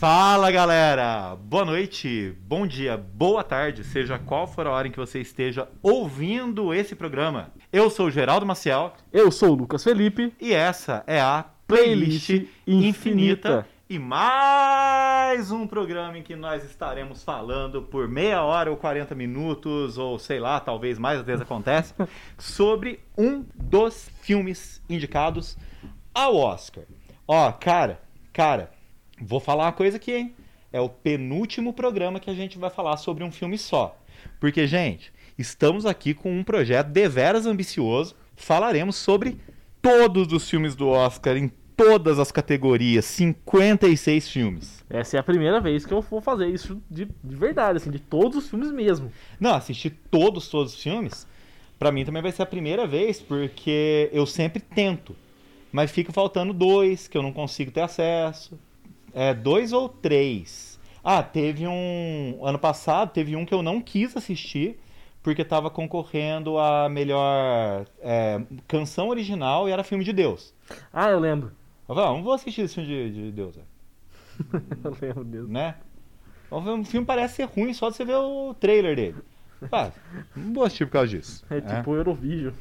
Fala 0.00 0.50
galera! 0.50 1.36
Boa 1.36 1.62
noite, 1.62 2.34
bom 2.48 2.66
dia, 2.66 2.96
boa 2.96 3.44
tarde, 3.44 3.84
seja 3.84 4.18
qual 4.18 4.46
for 4.46 4.66
a 4.66 4.70
hora 4.70 4.88
em 4.88 4.90
que 4.90 4.96
você 4.96 5.20
esteja 5.20 5.68
ouvindo 5.82 6.72
esse 6.72 6.96
programa. 6.96 7.52
Eu 7.70 7.90
sou 7.90 8.06
o 8.06 8.10
Geraldo 8.10 8.46
Maciel 8.46 8.94
Eu 9.12 9.30
sou 9.30 9.50
o 9.50 9.54
Lucas 9.54 9.84
Felipe. 9.84 10.32
e 10.40 10.54
essa 10.54 11.04
é 11.06 11.20
a 11.20 11.44
Playlist 11.66 12.28
Playlist 12.28 12.48
Infinita. 12.66 12.88
Infinita. 12.88 13.66
E 13.90 13.98
mais 13.98 15.50
um 15.50 15.66
programa 15.66 16.16
em 16.16 16.22
que 16.22 16.34
nós 16.34 16.64
estaremos 16.64 17.22
falando 17.22 17.82
por 17.82 18.08
meia 18.08 18.42
hora 18.42 18.70
ou 18.70 18.78
40 18.78 19.14
minutos, 19.14 19.98
ou 19.98 20.18
sei 20.18 20.40
lá, 20.40 20.58
talvez 20.60 20.98
mais 20.98 21.20
às 21.20 21.26
vezes 21.26 21.42
acontece, 21.42 21.92
sobre 22.38 23.00
um 23.18 23.44
dos 23.54 24.10
filmes 24.22 24.82
indicados 24.88 25.58
ao 26.14 26.36
Oscar. 26.36 26.84
Ó, 27.28 27.52
cara, 27.52 28.00
cara, 28.32 28.79
vou 29.20 29.40
falar 29.40 29.64
uma 29.64 29.72
coisa 29.72 29.96
aqui, 29.96 30.12
hein? 30.12 30.34
É 30.72 30.80
o 30.80 30.88
penúltimo 30.88 31.72
programa 31.72 32.20
que 32.20 32.30
a 32.30 32.34
gente 32.34 32.58
vai 32.58 32.70
falar 32.70 32.96
sobre 32.96 33.24
um 33.24 33.32
filme 33.32 33.58
só. 33.58 33.96
Porque, 34.38 34.66
gente, 34.66 35.12
estamos 35.36 35.84
aqui 35.84 36.14
com 36.14 36.32
um 36.32 36.44
projeto 36.44 36.88
deveras 36.88 37.46
ambicioso. 37.46 38.14
Falaremos 38.36 38.96
sobre 38.96 39.38
todos 39.82 40.32
os 40.32 40.48
filmes 40.48 40.74
do 40.74 40.88
Oscar 40.88 41.36
em 41.36 41.50
todas 41.76 42.18
as 42.18 42.30
categorias, 42.30 43.06
56 43.06 44.28
filmes. 44.28 44.84
Essa 44.90 45.16
é 45.16 45.20
a 45.20 45.22
primeira 45.22 45.60
vez 45.60 45.86
que 45.86 45.94
eu 45.94 46.02
vou 46.02 46.20
fazer 46.20 46.46
isso 46.48 46.80
de, 46.90 47.08
de 47.24 47.36
verdade, 47.36 47.78
assim, 47.78 47.90
de 47.90 47.98
todos 47.98 48.36
os 48.36 48.50
filmes 48.50 48.70
mesmo. 48.70 49.10
Não, 49.40 49.54
assistir 49.54 49.98
todos, 50.10 50.48
todos 50.48 50.74
os 50.74 50.82
filmes, 50.82 51.26
pra 51.78 51.90
mim 51.90 52.04
também 52.04 52.20
vai 52.20 52.32
ser 52.32 52.42
a 52.42 52.46
primeira 52.46 52.86
vez, 52.86 53.18
porque 53.18 54.10
eu 54.12 54.26
sempre 54.26 54.60
tento. 54.60 55.16
Mas 55.72 55.90
fica 55.90 56.12
faltando 56.12 56.52
dois 56.52 57.08
que 57.08 57.16
eu 57.16 57.22
não 57.22 57.32
consigo 57.32 57.70
ter 57.70 57.80
acesso. 57.80 58.58
É, 59.14 59.34
dois 59.34 59.72
ou 59.72 59.88
três. 59.88 60.78
Ah, 61.02 61.22
teve 61.22 61.66
um. 61.66 62.40
Ano 62.42 62.58
passado, 62.58 63.10
teve 63.12 63.34
um 63.36 63.44
que 63.44 63.54
eu 63.54 63.62
não 63.62 63.80
quis 63.80 64.16
assistir, 64.16 64.78
porque 65.22 65.44
tava 65.44 65.70
concorrendo 65.70 66.58
a 66.58 66.88
melhor 66.88 67.86
é, 68.00 68.40
canção 68.68 69.08
original 69.08 69.68
e 69.68 69.72
era 69.72 69.82
filme 69.84 70.04
de 70.04 70.12
Deus. 70.12 70.54
Ah, 70.92 71.08
eu 71.08 71.18
lembro. 71.18 71.52
Eu 71.88 71.94
falei, 71.94 72.10
ah, 72.10 72.12
não 72.12 72.22
vou 72.22 72.32
assistir 72.32 72.62
esse 72.62 72.74
filme 72.74 72.88
de, 72.88 73.10
de 73.12 73.32
Deus, 73.32 73.56
é, 73.58 73.60
eu 74.84 74.96
lembro 75.00 75.24
mesmo. 75.24 75.48
né? 75.48 75.74
O 76.50 76.84
filme 76.84 77.06
parece 77.06 77.36
ser 77.36 77.44
ruim 77.44 77.72
só 77.72 77.90
de 77.90 77.96
você 77.96 78.04
ver 78.04 78.16
o 78.16 78.54
trailer 78.54 78.96
dele. 78.96 79.16
Ah, 79.70 79.90
não 80.34 80.52
vou 80.54 80.64
assistir 80.64 80.86
por 80.86 80.92
causa 80.92 81.08
disso. 81.08 81.44
É 81.50 81.60
tipo 81.60 81.90
o 81.90 81.94
Eurovision. 81.96 82.52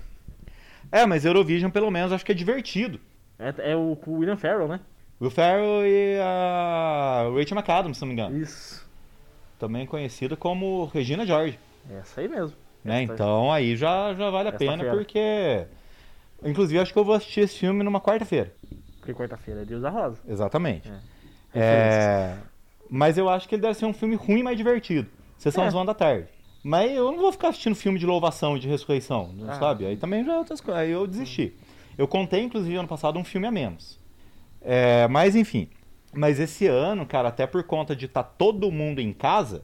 É, 0.91 1.06
mas 1.06 1.25
Eurovision 1.25 1.72
pelo 1.72 1.89
menos 1.89 2.11
acho 2.11 2.25
que 2.25 2.31
é 2.31 2.36
divertido. 2.36 3.00
É, 3.38 3.72
é 3.72 3.75
o 3.75 3.95
com 3.95 4.11
o 4.11 4.17
William 4.19 4.38
Ferrell, 4.38 4.67
né? 4.67 4.80
Will 5.22 5.30
Ferrell 5.31 5.86
e 5.86 6.17
a 6.22 7.25
Rachel 7.36 7.58
McAdams, 7.58 7.98
se 7.98 8.02
não 8.02 8.08
me 8.08 8.14
engano. 8.14 8.38
Isso. 8.38 8.88
Também 9.58 9.86
conhecida 9.86 10.36
como 10.38 10.86
Regina 10.94 11.25
George. 11.25 11.59
Essa 11.92 12.22
aí 12.22 12.28
mesmo. 12.30 12.56
Né? 12.84 13.03
Essa- 13.03 13.14
Então 13.14 13.52
aí 13.52 13.75
já, 13.75 14.14
já 14.14 14.30
vale 14.30 14.50
a 14.50 14.53
pena, 14.53 14.78
fera. 14.84 14.92
porque. 14.95 15.66
Inclusive, 16.44 16.80
acho 16.80 16.94
que 16.94 17.00
eu 17.00 17.03
vou 17.03 17.16
assistir 17.16 17.42
esse 17.42 17.58
filme 17.59 17.84
numa 17.84 18.00
quarta-feira. 18.00 18.53
Porque 19.00 19.14
quarta-feira 19.14 19.62
é 19.64 19.66
Deus 19.66 19.81
da 19.81 19.90
Rosa. 19.90 20.17
Exatamente. 20.28 20.90
É. 20.90 21.59
É, 21.59 22.38
Mas 22.90 23.17
eu 23.17 23.28
acho 23.30 23.47
que 23.50 23.56
ele 23.56 23.62
deve 23.62 23.73
ser 23.73 23.86
um 23.86 23.94
filme 23.94 24.16
ruim, 24.16 24.42
mas 24.44 24.56
divertido. 24.56 25.09
Sessão 25.38 25.66
É. 25.66 25.67
é. 25.67 25.86
da 25.86 25.94
tarde. 25.94 26.28
Mas 26.64 26.92
eu 26.92 27.12
não 27.12 27.20
vou 27.20 27.31
ficar 27.31 27.50
assistindo 27.50 27.75
filme 27.75 28.00
de 28.00 28.06
louvação 28.06 28.56
e 28.56 28.59
de 28.59 28.67
ressurreição, 28.70 29.34
Ah. 29.47 29.53
sabe? 29.56 29.86
Aí 29.86 29.97
também 29.97 30.23
já 30.23 30.34
é 30.34 30.38
outras 30.38 30.62
coisas. 30.62 30.81
Aí 30.81 30.92
eu 30.92 31.06
desisti. 31.06 31.53
Eu 31.97 32.08
contei, 32.08 32.42
inclusive, 32.42 32.75
ano 32.78 32.88
passado, 32.88 33.20
um 33.20 33.23
filme 33.25 33.47
a 33.47 33.52
menos. 33.52 33.98
É, 34.61 35.07
mas 35.07 35.35
enfim. 35.35 35.69
Mas 36.13 36.39
esse 36.39 36.65
ano, 36.67 37.05
cara, 37.05 37.29
até 37.29 37.45
por 37.45 37.63
conta 37.63 37.95
de 37.95 38.05
estar 38.05 38.23
todo 38.23 38.71
mundo 38.71 38.99
em 38.99 39.13
casa, 39.13 39.63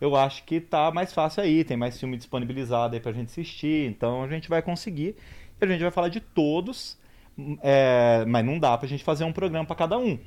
eu 0.00 0.14
acho 0.16 0.44
que 0.44 0.60
tá 0.60 0.90
mais 0.90 1.12
fácil 1.12 1.42
aí. 1.42 1.64
Tem 1.64 1.76
mais 1.76 1.98
filme 1.98 2.16
disponibilizado 2.16 2.94
aí 2.94 3.00
pra 3.00 3.12
gente 3.12 3.28
assistir. 3.28 3.88
Então 3.88 4.22
a 4.22 4.28
gente 4.28 4.48
vai 4.48 4.62
conseguir. 4.62 5.16
E 5.60 5.64
a 5.64 5.66
gente 5.68 5.82
vai 5.82 5.90
falar 5.90 6.08
de 6.08 6.20
todos. 6.20 6.98
é, 7.62 8.24
mas 8.26 8.44
não 8.44 8.58
dá 8.58 8.76
pra 8.78 8.88
gente 8.88 9.02
fazer 9.04 9.24
um 9.24 9.32
programa 9.32 9.66
pra 9.66 9.76
cada 9.76 9.98
um. 9.98 10.18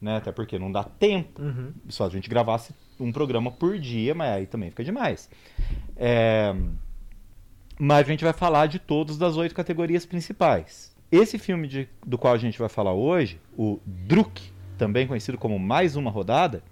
Né? 0.00 0.16
Até 0.16 0.32
porque 0.32 0.58
não 0.58 0.70
dá 0.70 0.84
tempo. 0.84 1.42
Uhum. 1.42 1.72
Só 1.88 2.06
a 2.06 2.08
gente 2.10 2.28
gravasse 2.28 2.74
um 3.00 3.12
programa 3.12 3.50
por 3.50 3.78
dia, 3.78 4.14
mas 4.14 4.30
aí 4.30 4.46
também 4.46 4.70
fica 4.70 4.84
demais. 4.84 5.28
É, 5.96 6.54
Mas 7.78 8.06
a 8.06 8.10
gente 8.10 8.24
vai 8.24 8.32
falar 8.32 8.66
de 8.66 8.78
todos 8.78 9.16
das 9.18 9.36
oito 9.36 9.54
categorias 9.54 10.04
principais. 10.06 10.96
Esse 11.10 11.38
filme 11.38 11.66
de- 11.66 11.88
do 12.06 12.18
qual 12.18 12.34
a 12.34 12.38
gente 12.38 12.58
vai 12.58 12.68
falar 12.68 12.92
hoje, 12.92 13.40
o 13.56 13.80
Druk, 13.86 14.42
também 14.76 15.06
conhecido 15.06 15.38
como 15.38 15.58
Mais 15.58 15.96
Uma 15.96 16.10
Rodada, 16.10 16.62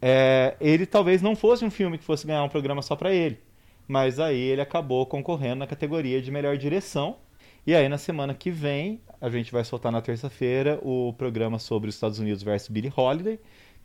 é, 0.00 0.56
ele 0.60 0.84
talvez 0.84 1.22
não 1.22 1.36
fosse 1.36 1.64
um 1.64 1.70
filme 1.70 1.96
que 1.96 2.04
fosse 2.04 2.26
ganhar 2.26 2.42
um 2.42 2.48
programa 2.48 2.82
só 2.82 2.96
para 2.96 3.14
ele. 3.14 3.38
Mas 3.86 4.18
aí 4.18 4.38
ele 4.38 4.60
acabou 4.60 5.06
concorrendo 5.06 5.56
na 5.56 5.66
categoria 5.66 6.20
de 6.20 6.30
melhor 6.30 6.56
direção. 6.56 7.16
E 7.64 7.74
aí 7.74 7.88
na 7.88 7.98
semana 7.98 8.34
que 8.34 8.50
vem, 8.50 9.00
a 9.20 9.30
gente 9.30 9.52
vai 9.52 9.64
soltar 9.64 9.92
na 9.92 10.00
terça-feira 10.00 10.80
o 10.82 11.12
programa 11.12 11.58
sobre 11.60 11.88
os 11.88 11.94
Estados 11.94 12.18
Unidos 12.18 12.42
versus 12.42 12.68
Billie 12.68 12.92
Holiday, 12.94 13.38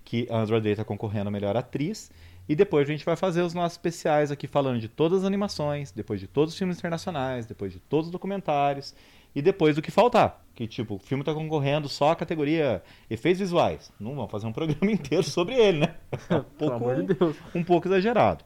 que 0.04 0.28
a 0.32 0.38
Andra 0.38 0.60
Day 0.60 0.72
está 0.72 0.84
concorrendo 0.84 1.28
a 1.28 1.32
melhor 1.32 1.56
atriz. 1.56 2.10
E 2.50 2.56
depois 2.56 2.88
a 2.88 2.92
gente 2.92 3.06
vai 3.06 3.16
fazer 3.16 3.42
os 3.42 3.54
nossos 3.54 3.74
especiais 3.74 4.32
aqui 4.32 4.48
falando 4.48 4.80
de 4.80 4.88
todas 4.88 5.20
as 5.20 5.26
animações, 5.26 5.92
depois 5.92 6.20
de 6.20 6.28
todos 6.28 6.54
os 6.54 6.58
filmes 6.58 6.78
internacionais, 6.78 7.46
depois 7.46 7.74
de 7.74 7.80
todos 7.80 8.08
os 8.08 8.12
documentários 8.12 8.96
e 9.38 9.42
depois 9.42 9.75
do 9.75 9.81
que 9.81 9.92
faltar. 9.92 10.44
Que 10.56 10.66
tipo, 10.68 10.96
o 10.96 11.00
filme 11.00 11.22
está 11.22 11.34
concorrendo 11.34 11.88
só 11.88 12.12
a 12.12 12.16
categoria 12.16 12.81
efeitos 13.09 13.40
visuais. 13.40 13.92
Não 14.00 14.16
vamos 14.16 14.31
fazer 14.31 14.48
um 14.48 14.52
programa 14.52 14.90
inteiro 14.92 15.24
sobre 15.24 15.53
ele, 15.56 15.80
né? 15.81 15.94
Um 16.59 16.72
amor 16.74 17.03
de 17.03 17.16
um 17.53 17.64
pouco 17.64 17.88
exagerado. 17.88 18.44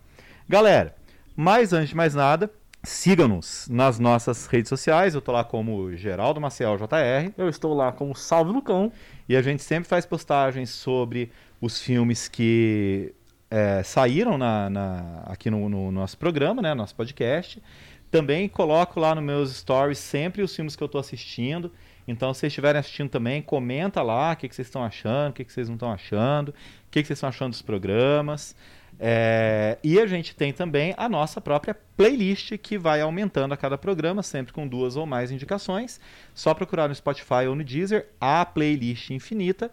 Galera, 0.49 0.93
mas 1.35 1.71
antes 1.71 1.89
de 1.89 1.95
mais 1.95 2.13
nada, 2.13 2.51
sigam-nos 2.83 3.67
nas 3.69 3.97
nossas 3.99 4.45
redes 4.47 4.67
sociais. 4.67 5.15
Eu 5.15 5.21
tô 5.21 5.31
lá 5.31 5.43
como 5.45 5.95
Geraldo 5.95 6.41
Maciel 6.41 6.75
JR 6.77 7.31
Eu 7.37 7.47
estou 7.47 7.73
lá 7.73 7.91
como 7.93 8.13
Salve 8.15 8.51
Lucão. 8.51 8.91
e 9.29 9.35
a 9.37 9.41
gente 9.41 9.63
sempre 9.63 9.87
faz 9.87 10.05
postagens 10.05 10.69
sobre 10.71 11.31
os 11.61 11.81
filmes 11.81 12.27
que 12.27 13.13
é, 13.49 13.83
saíram 13.83 14.37
na, 14.37 14.69
na- 14.69 15.23
aqui 15.27 15.49
no, 15.49 15.69
no 15.69 15.91
nosso 15.91 16.17
programa, 16.17 16.61
né, 16.61 16.73
nosso 16.73 16.95
podcast. 16.95 17.61
Também 18.11 18.49
coloco 18.49 18.99
lá 18.99 19.15
nos 19.15 19.23
meus 19.23 19.55
stories 19.55 19.97
sempre 19.97 20.41
os 20.41 20.53
filmes 20.53 20.75
que 20.75 20.83
eu 20.83 20.87
estou 20.87 20.99
assistindo. 20.99 21.71
Então, 22.05 22.33
se 22.33 22.41
vocês 22.41 22.51
estiverem 22.51 22.79
assistindo 22.79 23.09
também, 23.09 23.41
comenta 23.41 24.01
lá 24.01 24.33
o 24.33 24.35
que, 24.35 24.49
que 24.49 24.55
vocês 24.55 24.67
estão 24.67 24.83
achando, 24.83 25.29
o 25.29 25.33
que, 25.33 25.45
que 25.45 25.53
vocês 25.53 25.69
não 25.69 25.75
estão 25.75 25.91
achando, 25.91 26.49
o 26.49 26.53
que, 26.91 27.01
que 27.01 27.07
vocês 27.07 27.17
estão 27.17 27.29
achando 27.29 27.51
dos 27.51 27.61
programas. 27.61 28.53
É, 28.99 29.77
e 29.83 29.99
a 29.99 30.05
gente 30.05 30.35
tem 30.35 30.51
também 30.51 30.93
a 30.97 31.07
nossa 31.07 31.39
própria 31.39 31.75
playlist 31.95 32.57
que 32.57 32.77
vai 32.77 32.99
aumentando 32.99 33.53
a 33.53 33.57
cada 33.57 33.77
programa, 33.77 34.21
sempre 34.21 34.51
com 34.51 34.67
duas 34.67 34.97
ou 34.97 35.05
mais 35.05 35.31
indicações. 35.31 35.99
Só 36.35 36.53
procurar 36.53 36.89
no 36.89 36.95
Spotify 36.95 37.47
ou 37.47 37.55
no 37.55 37.63
Deezer 37.63 38.07
a 38.19 38.45
playlist 38.45 39.09
infinita. 39.11 39.71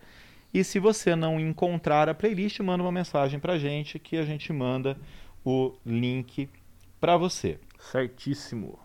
E 0.55 0.63
se 0.63 0.79
você 0.79 1.17
não 1.17 1.41
encontrar 1.41 2.09
a 2.09 2.15
playlist, 2.15 2.61
manda 2.61 2.83
uma 2.83 2.93
mensagem 2.93 3.41
pra 3.41 3.59
gente 3.59 3.99
que 3.99 4.17
a 4.17 4.25
gente 4.25 4.53
manda 4.53 4.97
o 5.45 5.75
link 5.85 6.49
pra 7.01 7.17
você. 7.17 7.59
Certíssimo. 7.79 8.79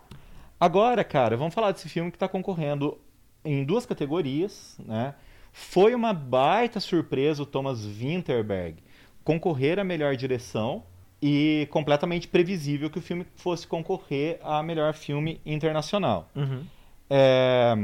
Agora, 0.58 1.02
cara, 1.04 1.36
vamos 1.36 1.54
falar 1.54 1.72
desse 1.72 1.88
filme 1.88 2.10
que 2.10 2.16
está 2.16 2.28
concorrendo 2.28 2.98
em 3.44 3.64
duas 3.64 3.84
categorias, 3.84 4.76
né? 4.78 5.14
Foi 5.52 5.94
uma 5.94 6.12
baita 6.12 6.80
surpresa 6.80 7.42
o 7.42 7.46
Thomas 7.46 7.84
Winterberg 7.84 8.82
concorrer 9.22 9.78
a 9.78 9.84
melhor 9.84 10.16
direção 10.16 10.82
e 11.20 11.66
completamente 11.70 12.28
previsível 12.28 12.90
que 12.90 12.98
o 12.98 13.02
filme 13.02 13.26
fosse 13.36 13.66
concorrer 13.66 14.38
a 14.42 14.62
melhor 14.62 14.92
filme 14.94 15.40
internacional. 15.46 16.28
Uhum. 16.34 16.64
É, 17.08 17.74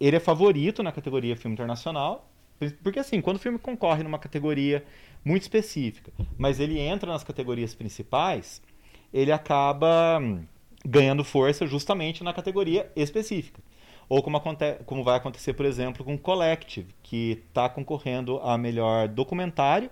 ele 0.00 0.16
é 0.16 0.20
favorito 0.20 0.82
na 0.82 0.92
categoria 0.92 1.36
filme 1.36 1.54
internacional, 1.54 2.30
porque 2.82 2.98
assim, 2.98 3.20
quando 3.20 3.36
o 3.36 3.40
filme 3.40 3.58
concorre 3.58 4.02
numa 4.02 4.18
categoria 4.18 4.84
muito 5.24 5.42
específica, 5.42 6.12
mas 6.38 6.60
ele 6.60 6.78
entra 6.78 7.10
nas 7.10 7.24
categorias 7.24 7.74
principais, 7.74 8.62
ele 9.12 9.32
acaba 9.32 10.18
hum, 10.20 10.44
ganhando 10.86 11.24
força 11.24 11.66
justamente 11.66 12.22
na 12.24 12.32
categoria 12.32 12.90
específica. 12.96 13.60
Ou 14.08 14.22
como, 14.22 14.36
aconte- 14.36 14.76
como 14.86 15.02
vai 15.02 15.16
acontecer, 15.16 15.52
por 15.54 15.66
exemplo, 15.66 16.04
com 16.04 16.16
Collective, 16.16 16.94
que 17.02 17.42
está 17.48 17.68
concorrendo 17.68 18.38
a 18.38 18.56
melhor 18.56 19.08
documentário 19.08 19.90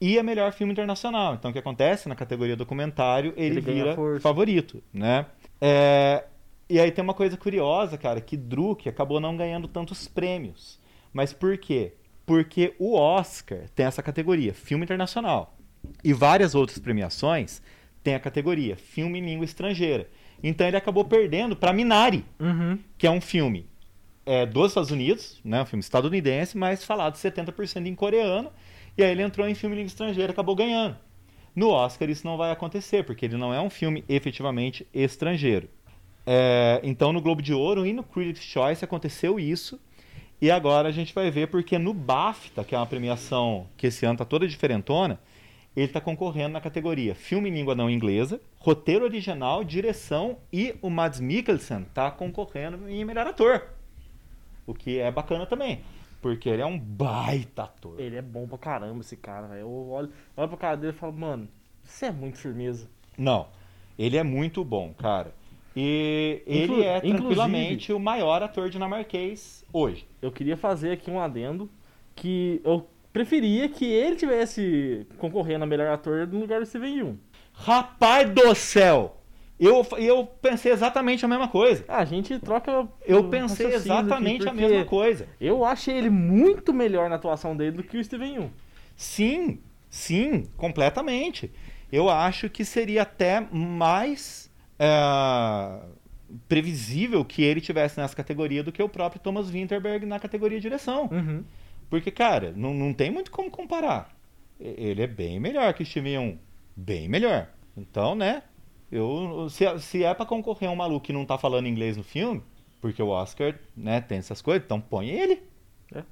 e 0.00 0.18
a 0.18 0.22
melhor 0.22 0.52
filme 0.52 0.72
internacional. 0.72 1.34
Então, 1.34 1.50
o 1.50 1.52
que 1.54 1.58
acontece 1.58 2.08
na 2.08 2.14
categoria 2.14 2.56
documentário, 2.56 3.32
ele, 3.36 3.56
Ele 3.58 3.60
vira 3.60 3.94
favorito, 4.20 4.82
né? 4.92 5.26
É, 5.60 6.24
e 6.68 6.78
aí 6.78 6.90
tem 6.90 7.02
uma 7.02 7.14
coisa 7.14 7.36
curiosa, 7.36 7.96
cara, 7.96 8.20
que 8.20 8.36
Druk 8.36 8.88
acabou 8.88 9.20
não 9.20 9.36
ganhando 9.36 9.66
tantos 9.68 10.06
prêmios. 10.06 10.78
Mas 11.12 11.32
por 11.32 11.56
quê? 11.56 11.94
Porque 12.26 12.74
o 12.78 12.94
Oscar 12.96 13.68
tem 13.74 13.86
essa 13.86 14.02
categoria, 14.02 14.52
filme 14.52 14.84
internacional. 14.84 15.56
E 16.02 16.12
várias 16.12 16.54
outras 16.54 16.78
premiações 16.78 17.62
têm 18.02 18.14
a 18.14 18.20
categoria, 18.20 18.76
filme 18.76 19.18
em 19.18 19.24
língua 19.24 19.44
estrangeira. 19.44 20.08
Então 20.46 20.66
ele 20.66 20.76
acabou 20.76 21.04
perdendo 21.04 21.56
para 21.56 21.72
Minari, 21.72 22.24
Uhum. 22.38 22.78
que 22.98 23.06
é 23.06 23.10
um 23.10 23.20
filme 23.20 23.66
é, 24.26 24.44
dos 24.46 24.68
Estados 24.68 24.90
Unidos, 24.90 25.40
né, 25.44 25.62
um 25.62 25.66
filme 25.66 25.80
estadunidense, 25.80 26.56
mas 26.56 26.84
falado 26.84 27.14
70% 27.16 27.86
em 27.86 27.94
coreano. 27.94 28.50
E 28.96 29.02
aí 29.02 29.10
ele 29.10 29.22
entrou 29.22 29.48
em 29.48 29.54
filme 29.54 29.74
língua 29.74 29.88
estrangeira 29.88 30.30
e 30.30 30.34
acabou 30.34 30.54
ganhando. 30.54 30.96
No 31.56 31.70
Oscar 31.70 32.08
isso 32.10 32.26
não 32.26 32.36
vai 32.36 32.50
acontecer, 32.50 33.04
porque 33.04 33.24
ele 33.26 33.36
não 33.36 33.52
é 33.54 33.60
um 33.60 33.70
filme 33.70 34.04
efetivamente 34.08 34.86
estrangeiro. 34.92 35.68
É, 36.26 36.80
então 36.82 37.12
no 37.12 37.20
Globo 37.20 37.40
de 37.42 37.52
Ouro 37.54 37.86
e 37.86 37.92
no 37.92 38.02
Critics' 38.02 38.44
Choice 38.44 38.84
aconteceu 38.84 39.38
isso. 39.40 39.80
E 40.40 40.50
agora 40.50 40.88
a 40.88 40.92
gente 40.92 41.14
vai 41.14 41.30
ver 41.30 41.48
porque 41.48 41.78
no 41.78 41.94
BAFTA, 41.94 42.64
que 42.64 42.74
é 42.74 42.78
uma 42.78 42.86
premiação 42.86 43.66
que 43.76 43.86
esse 43.86 44.04
ano 44.04 44.18
tá 44.18 44.24
toda 44.24 44.46
diferentona, 44.46 45.18
ele 45.76 45.86
está 45.86 46.00
concorrendo 46.00 46.52
na 46.52 46.60
categoria 46.60 47.14
filme 47.14 47.48
em 47.48 47.52
língua 47.54 47.74
não 47.74 47.90
inglesa, 47.90 48.40
roteiro 48.58 49.04
original, 49.04 49.64
direção 49.64 50.38
e 50.52 50.74
o 50.80 50.88
Mads 50.90 51.20
Mikkelsen 51.20 51.82
está 51.82 52.10
concorrendo 52.10 52.88
em 52.88 53.04
melhor 53.04 53.26
ator. 53.26 53.62
O 54.66 54.72
que 54.72 54.98
é 54.98 55.10
bacana 55.10 55.46
também. 55.46 55.80
Porque 56.22 56.48
ele 56.48 56.62
é 56.62 56.66
um 56.66 56.78
baita 56.78 57.64
ator. 57.64 58.00
Ele 58.00 58.16
é 58.16 58.22
bom 58.22 58.46
pra 58.46 58.56
caramba, 58.56 59.00
esse 59.00 59.16
cara, 59.16 59.46
velho. 59.46 59.60
Eu 59.60 59.90
olho, 59.90 60.10
olho 60.36 60.48
pra 60.48 60.56
cara 60.56 60.76
dele 60.76 60.94
e 60.94 60.98
falo, 60.98 61.12
mano, 61.12 61.46
isso 61.84 62.02
é 62.04 62.10
muito 62.10 62.38
firmeza. 62.38 62.88
Não, 63.18 63.48
ele 63.98 64.16
é 64.16 64.22
muito 64.22 64.64
bom, 64.64 64.94
cara. 64.94 65.34
E 65.76 66.42
Inclu- 66.46 66.76
ele 66.76 66.84
é 66.84 67.00
tranquilamente 67.00 67.92
o 67.92 67.98
maior 67.98 68.42
ator 68.42 68.70
dinamarquês 68.70 69.64
hoje. 69.72 70.06
Eu 70.22 70.32
queria 70.32 70.56
fazer 70.56 70.92
aqui 70.92 71.10
um 71.10 71.20
adendo 71.20 71.68
que 72.14 72.60
eu 72.64 72.86
preferia 73.14 73.68
que 73.68 73.84
ele 73.84 74.16
tivesse 74.16 75.06
concorrendo 75.18 75.62
a 75.62 75.66
melhor 75.66 75.86
ator 75.86 76.26
no 76.26 76.40
lugar 76.40 76.58
do 76.58 76.66
Steven 76.66 76.96
Yeun. 76.98 77.16
Rapaz 77.52 78.28
do 78.28 78.52
céu! 78.56 79.20
Eu, 79.58 79.86
eu 79.98 80.26
pensei 80.26 80.72
exatamente 80.72 81.24
a 81.24 81.28
mesma 81.28 81.46
coisa. 81.46 81.84
A 81.86 82.04
gente 82.04 82.36
troca. 82.40 82.88
Eu 83.06 83.30
pensei 83.30 83.72
exatamente 83.72 84.48
a 84.48 84.52
mesma 84.52 84.84
coisa. 84.84 85.28
Eu 85.40 85.64
achei 85.64 85.96
ele 85.96 86.10
muito 86.10 86.74
melhor 86.74 87.08
na 87.08 87.14
atuação 87.14 87.56
dele 87.56 87.76
do 87.76 87.84
que 87.84 87.96
o 87.96 88.04
Steven 88.04 88.34
Yeun. 88.34 88.50
Sim, 88.96 89.60
sim, 89.88 90.48
completamente. 90.56 91.52
Eu 91.92 92.10
acho 92.10 92.50
que 92.50 92.64
seria 92.64 93.02
até 93.02 93.46
mais 93.52 94.50
é, 94.76 95.78
previsível 96.48 97.24
que 97.24 97.44
ele 97.44 97.60
tivesse 97.60 98.00
nessa 98.00 98.16
categoria 98.16 98.64
do 98.64 98.72
que 98.72 98.82
o 98.82 98.88
próprio 98.88 99.20
Thomas 99.20 99.48
Winterberg 99.48 100.04
na 100.04 100.18
categoria 100.18 100.60
direção. 100.60 101.08
Uhum. 101.12 101.44
Porque, 101.88 102.10
cara, 102.10 102.52
não, 102.56 102.74
não 102.74 102.92
tem 102.92 103.10
muito 103.10 103.30
como 103.30 103.50
comparar. 103.50 104.14
Ele 104.58 105.02
é 105.02 105.06
bem 105.06 105.38
melhor 105.38 105.72
que 105.74 105.82
o 105.82 105.86
Steven 105.86 106.12
Yeun. 106.12 106.38
Bem 106.76 107.08
melhor. 107.08 107.48
Então, 107.76 108.14
né? 108.14 108.42
Eu, 108.90 109.48
se, 109.50 109.64
se 109.80 110.04
é 110.04 110.14
pra 110.14 110.26
concorrer 110.26 110.70
um 110.70 110.76
maluco 110.76 111.06
que 111.06 111.12
não 111.12 111.26
tá 111.26 111.36
falando 111.36 111.66
inglês 111.66 111.96
no 111.96 112.04
filme, 112.04 112.42
porque 112.80 113.02
o 113.02 113.08
Oscar, 113.08 113.58
né, 113.76 114.00
tem 114.00 114.18
essas 114.18 114.40
coisas, 114.40 114.64
então 114.64 114.80
põe 114.80 115.08
ele. 115.08 115.42
É. 115.92 116.02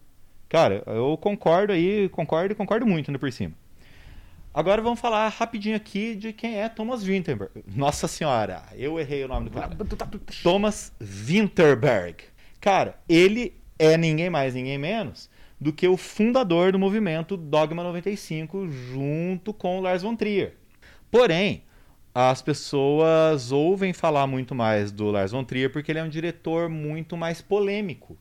Cara, 0.48 0.82
eu 0.86 1.16
concordo 1.16 1.72
aí, 1.72 2.08
concordo 2.08 2.52
e 2.52 2.56
concordo 2.56 2.86
muito 2.86 3.10
ainda 3.10 3.18
por 3.18 3.30
cima. 3.30 3.54
Agora 4.54 4.82
vamos 4.82 5.00
falar 5.00 5.28
rapidinho 5.28 5.76
aqui 5.76 6.14
de 6.14 6.32
quem 6.32 6.58
é 6.58 6.68
Thomas 6.68 7.02
Winterberg. 7.02 7.64
Nossa 7.74 8.06
senhora, 8.06 8.64
eu 8.74 8.98
errei 9.00 9.24
o 9.24 9.28
nome 9.28 9.48
do 9.48 9.58
cara. 9.58 9.76
Thomas 10.42 10.92
Winterberg. 11.00 12.24
Cara, 12.60 12.98
ele 13.08 13.56
é 13.78 13.96
ninguém 13.96 14.28
mais, 14.28 14.54
ninguém 14.54 14.76
menos 14.76 15.30
do 15.62 15.72
que 15.72 15.86
o 15.86 15.96
fundador 15.96 16.72
do 16.72 16.78
movimento 16.78 17.36
Dogma 17.36 17.82
95 17.84 18.68
junto 18.68 19.52
com 19.54 19.78
o 19.78 19.80
Lars 19.80 20.02
von 20.02 20.16
Trier. 20.16 20.54
Porém, 21.10 21.62
as 22.14 22.42
pessoas 22.42 23.52
ouvem 23.52 23.92
falar 23.92 24.26
muito 24.26 24.54
mais 24.54 24.90
do 24.90 25.10
Lars 25.10 25.30
von 25.32 25.44
Trier 25.44 25.70
porque 25.70 25.92
ele 25.92 25.98
é 26.00 26.02
um 26.04 26.08
diretor 26.08 26.68
muito 26.68 27.16
mais 27.16 27.40
polêmico, 27.40 28.18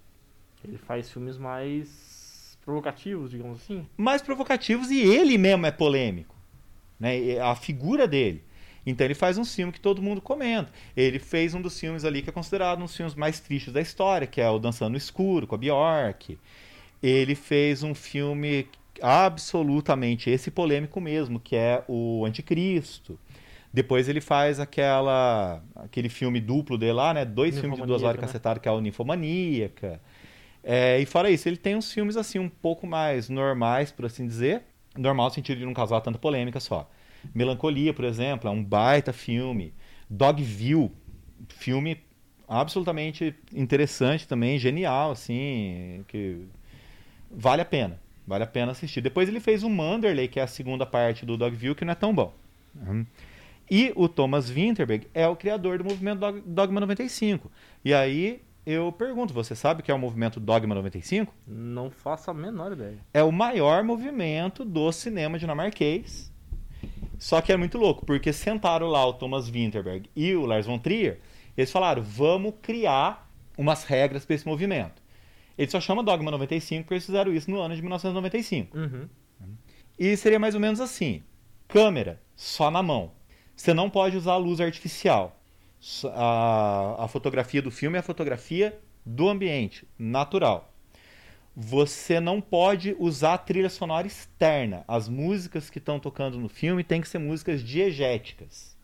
Ele 0.63 0.77
faz 0.77 1.09
filmes 1.09 1.37
mais 1.37 2.57
provocativos, 2.63 3.31
digamos 3.31 3.61
assim. 3.61 3.87
mais 3.97 4.21
provocativos 4.21 4.91
e 4.91 4.99
ele 4.99 5.37
mesmo 5.37 5.65
é 5.65 5.71
polêmico, 5.71 6.35
né? 6.99 7.39
A 7.39 7.55
figura 7.55 8.07
dele. 8.07 8.43
Então 8.85 9.05
ele 9.05 9.13
faz 9.15 9.37
um 9.37 9.45
filme 9.45 9.71
que 9.73 9.79
todo 9.79 10.01
mundo 10.01 10.21
comenta. 10.21 10.71
Ele 10.95 11.19
fez 11.19 11.53
um 11.53 11.61
dos 11.61 11.79
filmes 11.79 12.03
ali 12.05 12.21
que 12.21 12.29
é 12.29 12.33
considerado 12.33 12.79
um 12.79 12.85
dos 12.85 12.95
filmes 12.95 13.13
mais 13.15 13.39
tristes 13.39 13.73
da 13.73 13.81
história, 13.81 14.25
que 14.27 14.41
é 14.41 14.49
o 14.49 14.57
Dançando 14.59 14.91
no 14.91 14.97
Escuro, 14.97 15.45
com 15.47 15.55
a 15.55 15.57
Bjork. 15.57 16.37
Ele 17.01 17.35
fez 17.35 17.83
um 17.83 17.95
filme 17.95 18.67
absolutamente 19.01 20.29
esse 20.29 20.51
polêmico 20.51 21.01
mesmo, 21.01 21.39
que 21.39 21.55
é 21.55 21.83
o 21.87 22.23
Anticristo. 22.25 23.19
Depois 23.73 24.09
ele 24.09 24.19
faz 24.19 24.59
aquela 24.59 25.63
aquele 25.75 26.09
filme 26.09 26.41
duplo 26.41 26.77
dele 26.77 26.93
lá, 26.93 27.13
né? 27.13 27.23
Dois 27.23 27.57
filmes 27.57 27.79
de 27.79 27.85
duas 27.85 28.03
horas 28.03 28.19
né? 28.19 28.27
cacetadas, 28.27 28.61
que 28.61 28.67
é 28.67 28.71
o 28.71 28.81
Ninfomaníaca. 28.81 30.01
É, 30.63 30.99
e 30.99 31.05
fora 31.05 31.29
isso, 31.31 31.47
ele 31.47 31.57
tem 31.57 31.75
uns 31.75 31.91
filmes 31.91 32.17
assim 32.17 32.37
um 32.37 32.49
pouco 32.49 32.85
mais 32.85 33.29
normais, 33.29 33.91
por 33.91 34.05
assim 34.05 34.27
dizer. 34.27 34.63
Normal 34.97 35.27
no 35.27 35.33
sentido 35.33 35.59
de 35.59 35.65
não 35.65 35.73
causar 35.73 36.01
tanta 36.01 36.19
polêmica 36.19 36.59
só. 36.59 36.89
Melancolia, 37.33 37.93
por 37.93 38.05
exemplo, 38.05 38.49
é 38.49 38.51
um 38.51 38.63
baita 38.63 39.13
filme. 39.13 39.73
Dogville, 40.09 40.91
filme 41.47 41.97
absolutamente 42.47 43.33
interessante 43.53 44.27
também, 44.27 44.59
genial, 44.59 45.11
assim, 45.11 46.03
que 46.09 46.45
vale 47.33 47.61
a 47.61 47.65
pena. 47.65 47.99
Vale 48.27 48.43
a 48.43 48.47
pena 48.47 48.71
assistir. 48.71 49.01
Depois 49.01 49.27
ele 49.27 49.39
fez 49.39 49.63
o 49.63 49.69
Manderley, 49.69 50.27
que 50.27 50.39
é 50.39 50.43
a 50.43 50.47
segunda 50.47 50.85
parte 50.85 51.25
do 51.25 51.35
Dogville, 51.37 51.75
que 51.75 51.83
não 51.83 51.91
é 51.91 51.95
tão 51.95 52.13
bom. 52.13 52.33
Uhum. 52.75 53.05
E 53.69 53.91
o 53.95 54.07
Thomas 54.07 54.49
Winterberg 54.49 55.07
é 55.13 55.27
o 55.27 55.35
criador 55.35 55.77
do 55.77 55.85
movimento 55.85 56.19
Dog- 56.19 56.43
Dogma 56.45 56.79
95. 56.81 57.49
E 57.83 57.93
aí 57.93 58.41
eu 58.65 58.91
pergunto, 58.91 59.33
você 59.33 59.55
sabe 59.55 59.81
o 59.81 59.83
que 59.83 59.91
é 59.91 59.93
o 59.93 59.99
movimento 59.99 60.39
Dogma 60.39 60.75
95? 60.75 61.33
Não 61.47 61.89
faço 61.89 62.29
a 62.29 62.33
menor 62.33 62.73
ideia. 62.73 62.97
É 63.13 63.23
o 63.23 63.31
maior 63.31 63.83
movimento 63.83 64.63
do 64.63 64.91
cinema 64.91 65.39
dinamarquês. 65.39 66.31
Só 67.17 67.39
que 67.41 67.51
é 67.51 67.57
muito 67.57 67.77
louco, 67.77 68.05
porque 68.05 68.33
sentaram 68.33 68.87
lá 68.87 69.05
o 69.05 69.13
Thomas 69.13 69.47
Winterberg 69.47 70.09
e 70.15 70.35
o 70.35 70.45
Lars 70.45 70.65
von 70.65 70.79
Trier, 70.79 71.19
eles 71.55 71.71
falaram, 71.71 72.01
vamos 72.01 72.53
criar 72.61 73.29
umas 73.57 73.83
regras 73.83 74.25
para 74.25 74.35
esse 74.35 74.47
movimento. 74.47 75.00
Ele 75.61 75.69
só 75.69 75.79
chama 75.79 76.01
Dogma 76.01 76.31
95 76.31 76.83
porque 76.83 76.95
eles 76.95 77.05
fizeram 77.05 77.31
isso 77.31 77.51
no 77.51 77.61
ano 77.61 77.75
de 77.75 77.81
1995. 77.83 78.75
Uhum. 78.75 79.07
E 79.99 80.17
seria 80.17 80.39
mais 80.39 80.55
ou 80.55 80.59
menos 80.59 80.81
assim: 80.81 81.21
câmera 81.67 82.19
só 82.35 82.71
na 82.71 82.81
mão. 82.81 83.11
Você 83.55 83.71
não 83.71 83.87
pode 83.87 84.17
usar 84.17 84.37
luz 84.37 84.59
artificial. 84.59 85.39
A, 86.15 87.03
a 87.03 87.07
fotografia 87.07 87.61
do 87.61 87.69
filme 87.69 87.95
é 87.95 87.99
a 87.99 88.03
fotografia 88.03 88.79
do 89.05 89.29
ambiente, 89.29 89.87
natural. 89.99 90.73
Você 91.55 92.19
não 92.19 92.41
pode 92.41 92.95
usar 92.97 93.37
trilha 93.37 93.69
sonora 93.69 94.07
externa. 94.07 94.83
As 94.87 95.07
músicas 95.07 95.69
que 95.69 95.77
estão 95.77 95.99
tocando 95.99 96.39
no 96.39 96.49
filme 96.49 96.83
têm 96.83 97.01
que 97.01 97.07
ser 97.07 97.19
músicas 97.19 97.63
diegéticas. 97.63 98.75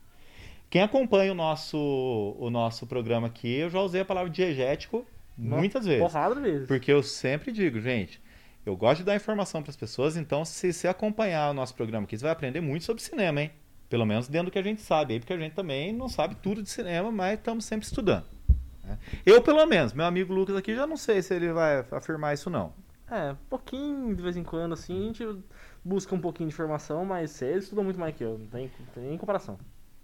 Quem 0.69 0.83
acompanha 0.83 1.31
o 1.31 1.35
nosso, 1.35 2.35
o 2.37 2.51
nosso 2.51 2.85
programa 2.85 3.25
aqui, 3.25 3.51
eu 3.51 3.69
já 3.71 3.81
usei 3.81 4.01
a 4.01 4.05
palavra 4.05 4.29
diegético 4.29 5.03
muitas 5.37 5.85
vezes. 5.85 6.01
Porrada 6.01 6.35
de 6.35 6.41
vezes. 6.41 6.67
Porque 6.67 6.91
eu 6.91 7.03
sempre 7.03 7.51
digo, 7.51 7.79
gente, 7.79 8.21
eu 8.65 8.75
gosto 8.75 8.99
de 8.99 9.05
dar 9.05 9.15
informação 9.15 9.61
para 9.61 9.69
as 9.69 9.75
pessoas, 9.77 10.17
então 10.17 10.43
se 10.43 10.73
você 10.73 10.87
acompanhar 10.87 11.51
o 11.51 11.53
nosso 11.53 11.73
programa 11.73 12.05
aqui, 12.05 12.17
você 12.17 12.23
vai 12.23 12.31
aprender 12.31 12.61
muito 12.61 12.85
sobre 12.85 13.01
cinema, 13.01 13.41
hein? 13.41 13.51
Pelo 13.89 14.05
menos 14.05 14.27
dentro 14.27 14.47
do 14.47 14.51
que 14.51 14.59
a 14.59 14.63
gente 14.63 14.81
sabe 14.81 15.13
aí, 15.13 15.19
porque 15.19 15.31
a 15.31 15.37
gente 15.37 15.53
também 15.53 15.93
não 15.93 16.09
sabe 16.09 16.35
tudo 16.35 16.61
de 16.61 16.69
cinema, 16.69 17.09
mas 17.11 17.37
estamos 17.37 17.63
sempre 17.65 17.85
estudando. 17.85 18.25
né? 18.83 18.97
Eu, 19.25 19.41
pelo 19.41 19.65
menos, 19.65 19.93
meu 19.93 20.05
amigo 20.05 20.33
Lucas 20.33 20.55
aqui, 20.55 20.75
já 20.75 20.85
não 20.85 20.97
sei 20.97 21.21
se 21.21 21.33
ele 21.33 21.53
vai 21.53 21.85
afirmar 21.91 22.33
isso 22.33 22.49
não. 22.49 22.73
É, 23.09 23.31
um 23.31 23.49
pouquinho 23.49 24.13
de 24.13 24.21
vez 24.21 24.35
em 24.35 24.43
quando, 24.43 24.73
assim, 24.73 25.01
a 25.01 25.07
gente 25.07 25.39
busca 25.83 26.13
um 26.13 26.19
pouquinho 26.19 26.49
de 26.49 26.53
informação, 26.53 27.05
mas 27.05 27.41
ele 27.41 27.59
estuda 27.59 27.81
muito 27.81 27.97
mais 27.97 28.13
que 28.13 28.23
eu, 28.23 28.37
não 28.37 28.47
tem, 28.47 28.69
não 28.79 28.85
tem 28.93 29.03
nem 29.03 29.17
comparação. 29.17 29.57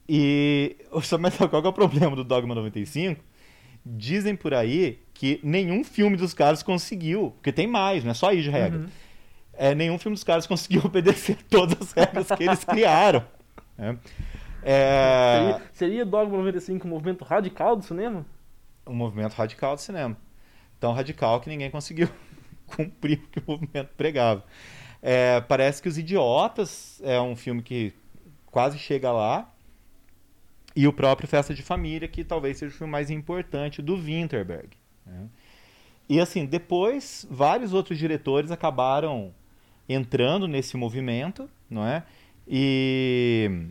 E 0.08 0.78
mas 1.20 1.36
qual 1.36 1.62
que 1.62 1.68
é 1.68 1.70
o 1.70 1.74
problema 1.74 2.16
do 2.16 2.24
Dogma 2.24 2.56
95? 2.56 3.22
Dizem 3.86 4.36
por 4.36 4.54
aí 4.54 5.00
que 5.14 5.40
nenhum 5.44 5.84
filme 5.84 6.16
dos 6.16 6.34
caras 6.34 6.64
conseguiu, 6.64 7.32
porque 7.32 7.52
tem 7.52 7.68
mais, 7.68 8.04
não 8.04 8.12
é 8.12 8.14
só 8.14 8.30
aí 8.30 8.42
de 8.42 8.50
regra. 8.50 8.80
Uhum. 8.80 8.88
É, 9.54 9.76
nenhum 9.76 9.98
filme 10.00 10.16
dos 10.16 10.24
caras 10.24 10.48
conseguiu 10.48 10.82
obedecer 10.86 11.38
todas 11.50 11.80
as 11.80 11.94
regras 11.94 12.28
que 12.28 12.44
eles 12.44 12.64
criaram. 12.64 13.24
né? 13.78 13.98
É, 14.64 15.38
Seria, 15.38 15.62
seria 15.74 16.06
Dogma 16.06 16.38
95 16.38 16.88
um 16.88 16.90
movimento 16.90 17.24
radical 17.24 17.76
do 17.76 17.84
cinema? 17.84 18.26
um 18.88 18.94
movimento 18.94 19.34
radical 19.34 19.76
do 19.76 19.82
cinema. 19.82 20.18
Tão 20.80 20.94
radical 20.94 21.40
que 21.40 21.50
ninguém 21.50 21.70
conseguiu 21.72 22.10
cumprir 22.68 23.20
o 23.20 23.28
que 23.28 23.40
o 23.40 23.44
movimento 23.52 23.90
pregava. 23.96 24.44
É, 25.02 25.42
parece 25.42 25.82
que 25.82 25.88
Os 25.90 25.98
Idiotas 25.98 27.02
é 27.04 27.20
um 27.20 27.36
filme 27.36 27.62
que 27.62 27.94
quase 28.46 28.78
chega 28.80 29.12
lá. 29.12 29.53
E 30.76 30.88
o 30.88 30.94
próprio 30.94 31.28
Festa 31.28 31.54
de 31.54 31.62
Família, 31.62 32.08
que 32.08 32.24
talvez 32.24 32.58
seja 32.58 32.74
o 32.74 32.78
filme 32.78 32.92
mais 32.92 33.10
importante 33.10 33.82
do 33.82 33.96
Winterberg. 33.96 34.70
né? 35.06 35.28
E 36.10 36.20
assim, 36.20 36.46
depois, 36.46 37.26
vários 37.30 37.74
outros 37.74 37.98
diretores 37.98 38.52
acabaram 38.52 39.34
entrando 39.88 40.48
nesse 40.48 40.76
movimento, 40.76 41.50
não 41.70 41.86
é? 41.86 42.04
E 42.48 43.68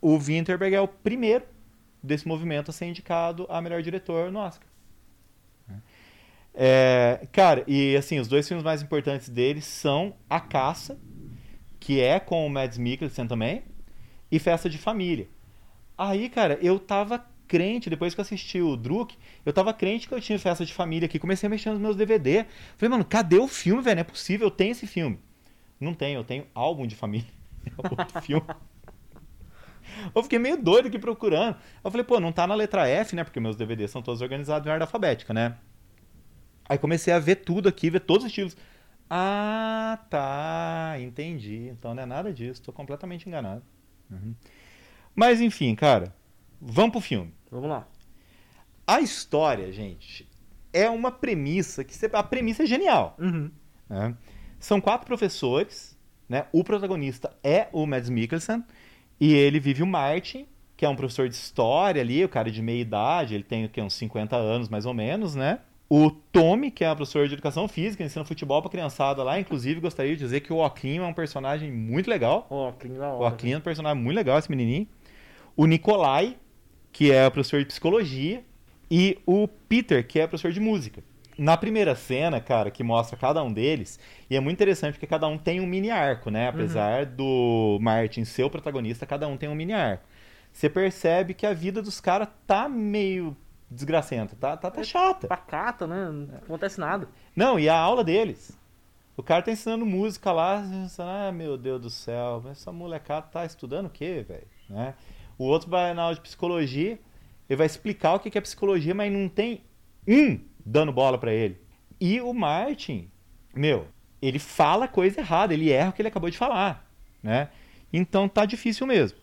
o 0.00 0.18
Winterberg 0.18 0.74
é 0.74 0.80
o 0.80 0.88
primeiro 0.88 1.44
desse 2.02 2.26
movimento 2.26 2.70
a 2.70 2.72
ser 2.72 2.86
indicado 2.86 3.46
a 3.48 3.60
melhor 3.60 3.82
diretor 3.82 4.30
no 4.30 4.38
Oscar. 4.38 4.68
É, 6.54 7.26
cara, 7.30 7.62
e 7.68 7.94
assim, 7.96 8.18
os 8.18 8.26
dois 8.26 8.48
filmes 8.48 8.64
mais 8.64 8.82
importantes 8.82 9.28
deles 9.28 9.64
são 9.64 10.14
A 10.28 10.40
Caça, 10.40 10.98
que 11.78 12.00
é 12.00 12.18
com 12.18 12.44
o 12.44 12.50
Mads 12.50 12.78
Mikkelsen 12.78 13.28
também, 13.28 13.62
e 14.30 14.38
Festa 14.38 14.68
de 14.68 14.76
Família. 14.76 15.28
Aí, 15.98 16.28
cara, 16.28 16.56
eu 16.62 16.78
tava 16.78 17.26
crente, 17.48 17.90
depois 17.90 18.14
que 18.14 18.20
eu 18.20 18.22
assisti 18.22 18.60
o 18.60 18.76
Druk, 18.76 19.16
eu 19.44 19.52
tava 19.52 19.72
crente 19.72 20.06
que 20.06 20.14
eu 20.14 20.20
tinha 20.20 20.38
Festa 20.38 20.64
de 20.64 20.72
Família 20.72 21.06
aqui, 21.06 21.18
comecei 21.18 21.46
a 21.48 21.50
mexer 21.50 21.70
nos 21.70 21.80
meus 21.80 21.96
DVD. 21.96 22.44
Falei, 22.76 22.90
mano, 22.90 23.04
cadê 23.04 23.38
o 23.38 23.48
filme, 23.48 23.82
velho? 23.82 23.96
Não 23.96 24.00
é 24.02 24.04
possível, 24.04 24.46
eu 24.46 24.50
tenho 24.50 24.72
esse 24.72 24.86
filme. 24.86 25.18
Não 25.80 25.94
tenho, 25.94 26.20
eu 26.20 26.24
tenho 26.24 26.46
álbum 26.54 26.86
de 26.86 26.94
família. 26.94 27.26
É 27.66 27.72
outro 27.76 28.22
filme. 28.22 28.46
Eu 30.14 30.22
fiquei 30.22 30.38
meio 30.38 30.56
doido 30.56 30.88
aqui 30.88 30.98
procurando. 30.98 31.56
Eu 31.84 31.90
falei, 31.90 32.04
pô, 32.04 32.18
não 32.18 32.32
tá 32.32 32.46
na 32.46 32.54
letra 32.54 32.88
F, 32.88 33.14
né? 33.14 33.24
Porque 33.24 33.40
meus 33.40 33.56
DVDs 33.56 33.90
são 33.90 34.00
todos 34.00 34.22
organizados 34.22 34.66
em 34.66 34.70
ordem 34.70 34.84
alfabética, 34.84 35.34
né? 35.34 35.58
Aí 36.68 36.78
comecei 36.78 37.12
a 37.12 37.18
ver 37.18 37.36
tudo 37.36 37.68
aqui, 37.68 37.90
ver 37.90 38.00
todos 38.00 38.24
os 38.24 38.30
estilos. 38.30 38.56
Ah, 39.10 39.98
tá, 40.08 40.96
entendi. 41.00 41.68
Então 41.68 41.94
não 41.94 42.02
é 42.02 42.06
nada 42.06 42.32
disso, 42.32 42.62
tô 42.62 42.72
completamente 42.72 43.28
enganado. 43.28 43.62
Uhum. 44.10 44.34
Mas 45.18 45.40
enfim, 45.40 45.74
cara, 45.74 46.14
vamos 46.60 46.92
pro 46.92 47.00
filme. 47.00 47.34
Vamos 47.50 47.68
lá. 47.68 47.88
A 48.86 49.00
história, 49.00 49.72
gente, 49.72 50.28
é 50.72 50.88
uma 50.88 51.10
premissa 51.10 51.82
que 51.82 51.92
você- 51.94 52.08
a 52.12 52.22
premissa 52.22 52.62
é 52.62 52.66
genial. 52.66 53.16
Uhum. 53.18 53.50
né? 53.88 54.14
São 54.60 54.80
quatro 54.80 55.06
professores, 55.06 55.98
né? 56.28 56.44
O 56.52 56.62
protagonista 56.62 57.32
é 57.42 57.66
o 57.72 57.84
Mads 57.86 58.10
Mikkelsen 58.10 58.62
e 59.18 59.32
ele 59.34 59.58
vive 59.58 59.82
o 59.82 59.86
Martin, 59.86 60.46
que 60.76 60.84
é 60.84 60.88
um 60.88 60.94
professor 60.94 61.28
de 61.28 61.34
história 61.34 62.00
ali, 62.00 62.24
o 62.24 62.28
cara 62.28 62.50
de 62.50 62.62
meia 62.62 62.80
idade, 62.80 63.34
ele 63.34 63.42
tem 63.44 63.64
o 63.64 63.68
quê, 63.68 63.80
uns 63.80 63.94
50 63.94 64.36
anos 64.36 64.68
mais 64.68 64.86
ou 64.86 64.94
menos, 64.94 65.34
né? 65.34 65.60
O 65.90 66.10
Tommy, 66.10 66.70
que 66.70 66.84
é 66.84 66.92
um 66.92 66.94
professor 66.96 67.26
de 67.26 67.32
educação 67.32 67.66
física, 67.66 68.04
ensina 68.04 68.22
futebol 68.24 68.60
pra 68.60 68.70
criançada 68.70 69.22
lá. 69.22 69.40
Inclusive, 69.40 69.80
gostaria 69.80 70.12
de 70.14 70.18
dizer 70.18 70.40
que 70.40 70.52
o 70.52 70.58
Oclinho 70.62 71.02
é 71.02 71.06
um 71.06 71.14
personagem 71.14 71.72
muito 71.72 72.10
legal. 72.10 72.46
Que 72.78 72.88
da 72.88 73.14
O. 73.14 73.26
Oclinho 73.26 73.54
é 73.54 73.58
um 73.58 73.62
personagem 73.62 74.02
muito 74.02 74.14
legal, 74.16 74.38
esse 74.38 74.50
menininho. 74.50 74.86
O 75.58 75.66
Nikolai, 75.66 76.36
que 76.92 77.10
é 77.10 77.26
o 77.26 77.32
professor 77.32 77.58
de 77.58 77.66
psicologia. 77.66 78.44
E 78.88 79.18
o 79.26 79.48
Peter, 79.48 80.06
que 80.06 80.20
é 80.20 80.26
professor 80.28 80.52
de 80.52 80.60
música. 80.60 81.02
Na 81.36 81.56
primeira 81.56 81.96
cena, 81.96 82.40
cara, 82.40 82.70
que 82.70 82.84
mostra 82.84 83.18
cada 83.18 83.42
um 83.42 83.52
deles, 83.52 83.98
e 84.30 84.36
é 84.36 84.40
muito 84.40 84.56
interessante 84.56 84.92
porque 84.92 85.06
cada 85.06 85.26
um 85.26 85.36
tem 85.36 85.60
um 85.60 85.66
mini 85.66 85.90
arco, 85.90 86.30
né? 86.30 86.48
Apesar 86.48 87.06
do 87.06 87.76
Martin 87.80 88.24
ser 88.24 88.44
o 88.44 88.50
protagonista, 88.50 89.04
cada 89.04 89.26
um 89.26 89.36
tem 89.36 89.48
um 89.48 89.54
mini 89.54 89.72
arco. 89.72 90.04
Você 90.52 90.70
percebe 90.70 91.34
que 91.34 91.44
a 91.44 91.52
vida 91.52 91.82
dos 91.82 92.00
caras 92.00 92.28
tá 92.46 92.68
meio 92.68 93.36
desgracenta, 93.68 94.36
tá, 94.36 94.56
tá, 94.56 94.70
tá 94.70 94.82
chata. 94.84 95.26
Pacata, 95.26 95.88
né? 95.88 96.08
Não 96.08 96.38
acontece 96.38 96.78
nada. 96.78 97.08
Não, 97.34 97.58
e 97.58 97.68
a 97.68 97.76
aula 97.76 98.04
deles? 98.04 98.56
O 99.16 99.24
cara 99.24 99.42
tá 99.42 99.50
ensinando 99.50 99.84
música 99.84 100.30
lá, 100.30 100.62
você 100.62 100.70
pensa, 100.70 101.04
ah, 101.04 101.32
meu 101.32 101.58
Deus 101.58 101.82
do 101.82 101.90
céu, 101.90 102.44
essa 102.48 102.70
molecada 102.70 103.26
tá 103.26 103.44
estudando 103.44 103.86
o 103.86 103.90
quê, 103.90 104.24
velho? 104.26 104.46
Né? 104.70 104.94
O 105.38 105.44
outro 105.44 105.70
vai 105.70 105.94
na 105.94 106.02
aula 106.02 106.16
de 106.16 106.20
psicologia, 106.20 106.98
ele 107.48 107.56
vai 107.56 107.66
explicar 107.66 108.14
o 108.14 108.18
que 108.18 108.36
é 108.36 108.40
psicologia, 108.40 108.94
mas 108.94 109.12
não 109.12 109.28
tem 109.28 109.62
um 110.06 110.40
dando 110.64 110.92
bola 110.92 111.16
pra 111.16 111.32
ele. 111.32 111.56
E 112.00 112.20
o 112.20 112.34
Martin, 112.34 113.08
meu, 113.54 113.86
ele 114.20 114.38
fala 114.38 114.88
coisa 114.88 115.20
errada, 115.20 115.54
ele 115.54 115.70
erra 115.70 115.90
o 115.90 115.92
que 115.92 116.02
ele 116.02 116.08
acabou 116.08 116.28
de 116.28 116.36
falar, 116.36 116.86
né? 117.22 117.48
Então 117.92 118.28
tá 118.28 118.44
difícil 118.44 118.86
mesmo. 118.86 119.16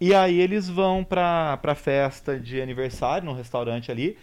E 0.00 0.12
aí 0.12 0.38
eles 0.38 0.68
vão 0.68 1.04
pra, 1.04 1.56
pra 1.58 1.74
festa 1.74 2.38
de 2.38 2.60
aniversário, 2.60 3.24
num 3.24 3.32
restaurante 3.32 3.90
ali. 3.90 4.18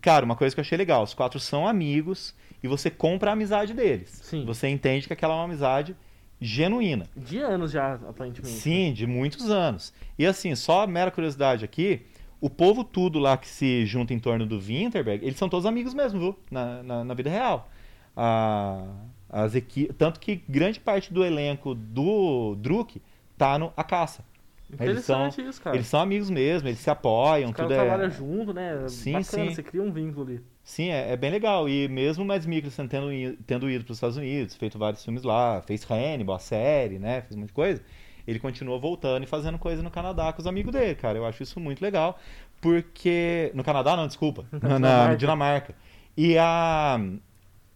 Cara, 0.00 0.24
uma 0.24 0.36
coisa 0.36 0.54
que 0.54 0.60
eu 0.60 0.62
achei 0.62 0.76
legal, 0.76 1.02
os 1.02 1.14
quatro 1.14 1.40
são 1.40 1.66
amigos 1.66 2.34
e 2.62 2.68
você 2.68 2.90
compra 2.90 3.30
a 3.30 3.32
amizade 3.32 3.72
deles. 3.72 4.10
Sim. 4.22 4.44
Você 4.44 4.68
entende 4.68 5.06
que 5.06 5.12
aquela 5.12 5.32
é 5.32 5.36
uma 5.36 5.44
amizade 5.44 5.96
genuína. 6.40 7.06
De 7.16 7.38
anos 7.38 7.70
já, 7.70 7.94
aparentemente. 7.94 8.56
Sim, 8.56 8.92
de 8.92 9.06
muitos 9.06 9.50
anos. 9.50 9.92
E 10.18 10.26
assim, 10.26 10.54
só 10.54 10.86
mera 10.86 11.10
curiosidade 11.10 11.64
aqui, 11.64 12.02
o 12.40 12.48
povo 12.48 12.84
tudo 12.84 13.18
lá 13.18 13.36
que 13.36 13.48
se 13.48 13.84
junta 13.84 14.14
em 14.14 14.18
torno 14.18 14.46
do 14.46 14.60
Winterberg, 14.60 15.24
eles 15.24 15.38
são 15.38 15.48
todos 15.48 15.66
amigos 15.66 15.94
mesmo, 15.94 16.20
viu? 16.20 16.38
Na, 16.50 16.82
na, 16.82 17.04
na 17.04 17.14
vida 17.14 17.30
real. 17.30 17.68
A, 18.16 18.84
as 19.28 19.54
equi... 19.54 19.90
Tanto 19.98 20.20
que 20.20 20.36
grande 20.48 20.78
parte 20.78 21.12
do 21.12 21.24
elenco 21.24 21.74
do 21.74 22.54
Druk 22.56 23.02
tá 23.36 23.58
no 23.58 23.72
A 23.76 23.82
Caça. 23.82 24.24
Eles 24.78 25.04
são, 25.04 25.28
isso, 25.28 25.62
cara. 25.62 25.76
eles 25.76 25.86
são 25.86 25.98
amigos 25.98 26.28
mesmo, 26.28 26.68
eles 26.68 26.78
se 26.78 26.90
apoiam, 26.90 27.50
Os 27.50 27.56
tudo 27.56 27.72
é... 27.72 27.76
trabalham 27.76 28.10
junto, 28.10 28.52
né? 28.52 28.86
Sim, 28.88 29.12
Bacana, 29.12 29.46
sim. 29.46 29.54
você 29.54 29.62
cria 29.62 29.82
um 29.82 29.90
vínculo 29.90 30.26
ali. 30.26 30.40
Sim, 30.68 30.90
é, 30.90 31.12
é 31.12 31.16
bem 31.16 31.30
legal. 31.30 31.66
E 31.66 31.88
mesmo 31.88 32.22
o 32.22 32.26
Mads 32.26 32.46
Mikkelsen 32.46 32.86
tendo, 32.86 33.08
tendo 33.46 33.70
ido 33.70 33.84
para 33.84 33.92
os 33.92 33.96
Estados 33.96 34.18
Unidos, 34.18 34.54
feito 34.54 34.78
vários 34.78 35.02
filmes 35.02 35.22
lá, 35.22 35.62
fez 35.62 35.82
Hannibal, 35.90 36.36
a 36.36 36.38
série, 36.38 36.98
né? 36.98 37.22
Fez 37.22 37.34
um 37.34 37.40
monte 37.40 37.48
de 37.48 37.54
coisa. 37.54 37.82
Ele 38.26 38.38
continua 38.38 38.78
voltando 38.78 39.24
e 39.24 39.26
fazendo 39.26 39.58
coisa 39.58 39.82
no 39.82 39.90
Canadá 39.90 40.30
com 40.30 40.42
os 40.42 40.46
amigos 40.46 40.70
dele, 40.70 40.94
cara. 40.94 41.16
Eu 41.16 41.24
acho 41.24 41.42
isso 41.42 41.58
muito 41.58 41.80
legal. 41.80 42.18
Porque. 42.60 43.50
No 43.54 43.64
Canadá, 43.64 43.96
não, 43.96 44.06
desculpa. 44.06 44.44
Na, 44.60 44.78
na 44.78 45.14
Dinamarca. 45.14 45.74
E 46.14 46.36
a, 46.36 47.00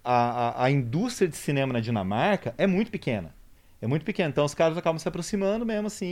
a, 0.04 0.14
a, 0.14 0.64
a 0.64 0.70
indústria 0.70 1.26
de 1.26 1.36
cinema 1.36 1.72
na 1.72 1.80
Dinamarca 1.80 2.54
é 2.58 2.66
muito 2.66 2.90
pequena. 2.90 3.34
É 3.80 3.86
muito 3.86 4.04
pequena. 4.04 4.28
Então 4.28 4.44
os 4.44 4.54
caras 4.54 4.76
acabam 4.76 4.98
se 4.98 5.08
aproximando 5.08 5.64
mesmo 5.64 5.86
assim 5.86 6.06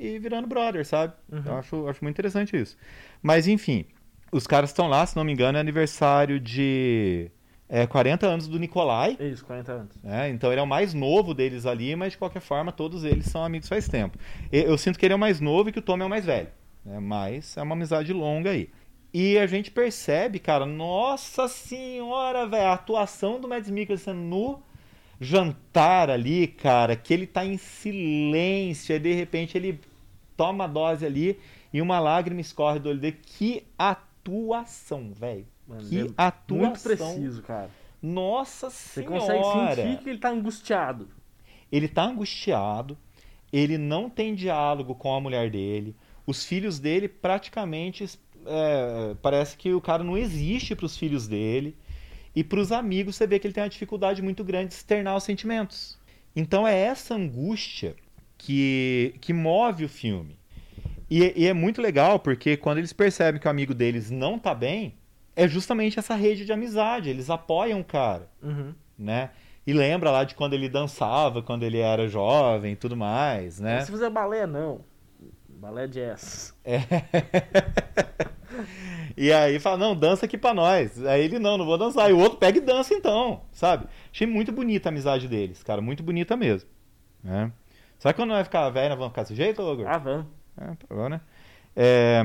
e, 0.00 0.16
e 0.16 0.18
virando 0.18 0.48
brother, 0.48 0.84
sabe? 0.84 1.12
Uhum. 1.30 1.42
Eu 1.46 1.56
acho, 1.58 1.88
acho 1.88 2.02
muito 2.02 2.16
interessante 2.16 2.60
isso. 2.60 2.76
Mas 3.22 3.46
enfim, 3.46 3.86
os 4.34 4.46
caras 4.48 4.70
estão 4.70 4.88
lá, 4.88 5.06
se 5.06 5.14
não 5.16 5.22
me 5.22 5.32
engano, 5.32 5.56
é 5.56 5.60
aniversário 5.60 6.40
de 6.40 7.30
é, 7.68 7.86
40 7.86 8.26
anos 8.26 8.48
do 8.48 8.58
Nikolai. 8.58 9.16
É 9.20 9.28
isso, 9.28 9.44
40 9.44 9.72
anos. 9.72 9.96
né? 10.02 10.28
Então 10.28 10.50
ele 10.50 10.60
é 10.60 10.62
o 10.62 10.66
mais 10.66 10.92
novo 10.92 11.32
deles 11.32 11.64
ali, 11.66 11.94
mas 11.94 12.12
de 12.12 12.18
qualquer 12.18 12.40
forma 12.40 12.72
todos 12.72 13.04
eles 13.04 13.26
são 13.26 13.44
amigos 13.44 13.68
faz 13.68 13.88
tempo. 13.88 14.18
Eu 14.50 14.76
sinto 14.76 14.98
que 14.98 15.06
ele 15.06 15.12
é 15.12 15.16
o 15.16 15.18
mais 15.18 15.40
novo 15.40 15.68
e 15.68 15.72
que 15.72 15.78
o 15.78 15.82
Tom 15.82 15.96
é 15.98 16.04
o 16.04 16.08
mais 16.08 16.24
velho. 16.24 16.48
Né? 16.84 16.98
Mas 16.98 17.56
é 17.56 17.62
uma 17.62 17.74
amizade 17.74 18.12
longa 18.12 18.50
aí. 18.50 18.68
E 19.12 19.38
a 19.38 19.46
gente 19.46 19.70
percebe, 19.70 20.40
cara, 20.40 20.66
nossa 20.66 21.46
senhora, 21.46 22.48
velho, 22.48 22.66
a 22.66 22.72
atuação 22.72 23.40
do 23.40 23.46
Mads 23.46 23.70
Mikkelsen 23.70 24.14
no 24.14 24.60
jantar 25.20 26.10
ali, 26.10 26.48
cara, 26.48 26.96
que 26.96 27.14
ele 27.14 27.26
tá 27.26 27.44
em 27.46 27.56
silêncio, 27.56 28.96
e 28.96 28.98
de 28.98 29.12
repente 29.14 29.56
ele 29.56 29.78
toma 30.36 30.64
a 30.64 30.66
dose 30.66 31.06
ali 31.06 31.38
e 31.72 31.80
uma 31.80 31.98
lágrima 31.98 32.40
escorre 32.40 32.78
do 32.78 32.88
olho 32.88 33.00
dele. 33.00 33.18
Que 33.22 33.64
atuação, 33.78 34.13
velho. 35.12 35.46
Mano, 35.66 35.88
Que 35.88 36.00
é 36.00 36.06
atuação. 36.16 36.56
Muito 36.58 36.80
preciso, 36.80 37.42
cara. 37.42 37.70
Nossa 38.02 38.68
Você 38.68 39.02
senhora. 39.02 39.18
consegue 39.20 39.74
sentir 39.74 40.02
que 40.02 40.10
ele 40.10 40.18
tá 40.18 40.30
angustiado. 40.30 41.08
Ele 41.72 41.88
tá 41.88 42.04
angustiado, 42.04 42.98
ele 43.52 43.78
não 43.78 44.10
tem 44.10 44.34
diálogo 44.34 44.94
com 44.94 45.14
a 45.14 45.20
mulher 45.20 45.50
dele, 45.50 45.96
os 46.26 46.44
filhos 46.44 46.78
dele 46.78 47.08
praticamente 47.08 48.04
é, 48.46 49.16
parece 49.20 49.56
que 49.56 49.72
o 49.72 49.80
cara 49.80 50.04
não 50.04 50.16
existe 50.16 50.74
para 50.74 50.86
os 50.86 50.96
filhos 50.96 51.26
dele 51.26 51.76
e 52.34 52.44
para 52.44 52.60
os 52.60 52.72
amigos 52.72 53.16
você 53.16 53.26
vê 53.26 53.38
que 53.38 53.46
ele 53.46 53.54
tem 53.54 53.62
uma 53.62 53.68
dificuldade 53.68 54.22
muito 54.22 54.44
grande 54.44 54.68
de 54.68 54.74
externar 54.74 55.16
os 55.16 55.24
sentimentos. 55.24 55.98
Então 56.36 56.66
é 56.66 56.76
essa 56.76 57.14
angústia 57.14 57.96
que, 58.36 59.14
que 59.20 59.32
move 59.32 59.84
o 59.84 59.88
filme. 59.88 60.36
E, 61.22 61.32
e 61.42 61.46
é 61.46 61.52
muito 61.52 61.80
legal 61.80 62.18
porque 62.18 62.56
quando 62.56 62.78
eles 62.78 62.92
percebem 62.92 63.40
que 63.40 63.46
o 63.46 63.50
amigo 63.50 63.72
deles 63.74 64.10
não 64.10 64.38
tá 64.38 64.54
bem, 64.54 64.94
é 65.36 65.46
justamente 65.46 65.98
essa 65.98 66.14
rede 66.14 66.44
de 66.44 66.52
amizade, 66.52 67.08
eles 67.10 67.30
apoiam 67.30 67.80
o 67.80 67.84
cara 67.84 68.28
Uhum. 68.42 68.74
né? 68.98 69.30
E 69.66 69.72
lembra 69.72 70.10
lá 70.10 70.24
de 70.24 70.34
quando 70.34 70.52
ele 70.54 70.68
dançava, 70.68 71.40
quando 71.42 71.62
ele 71.62 71.78
era 71.78 72.06
jovem 72.08 72.72
e 72.72 72.76
tudo 72.76 72.96
mais, 72.96 73.60
né? 73.60 73.80
Se 73.80 73.90
fizer 73.90 74.10
balé, 74.10 74.46
não. 74.46 74.80
Balé 75.48 75.86
jazz. 75.86 76.52
E 79.16 79.32
aí 79.32 79.60
fala, 79.60 79.76
não, 79.76 79.94
dança 79.94 80.26
aqui 80.26 80.36
pra 80.36 80.52
nós. 80.52 81.04
Aí 81.06 81.24
ele, 81.24 81.38
não, 81.38 81.56
não 81.56 81.64
vou 81.64 81.78
dançar. 81.78 82.10
E 82.10 82.12
o 82.12 82.18
outro 82.18 82.36
pega 82.38 82.58
e 82.58 82.60
dança 82.60 82.92
então, 82.94 83.42
sabe? 83.52 83.86
Achei 84.12 84.26
muito 84.26 84.50
bonita 84.50 84.88
a 84.88 84.90
amizade 84.90 85.28
deles, 85.28 85.62
cara, 85.62 85.80
muito 85.80 86.02
bonita 86.02 86.36
mesmo. 86.36 86.68
Né? 87.22 87.52
Será 87.98 88.12
que 88.12 88.20
quando 88.20 88.30
vai 88.30 88.42
ficar 88.44 88.68
velho, 88.70 88.88
nós 88.90 88.98
vamos 88.98 89.12
ficar 89.12 89.22
desse 89.22 89.34
jeito, 89.36 89.62
Ogor? 89.62 89.86
Ah, 89.86 89.98
vamos. 89.98 90.26
É, 90.60 90.66
tá 90.66 90.94
bom, 90.94 91.08
né? 91.08 91.20
É, 91.74 92.22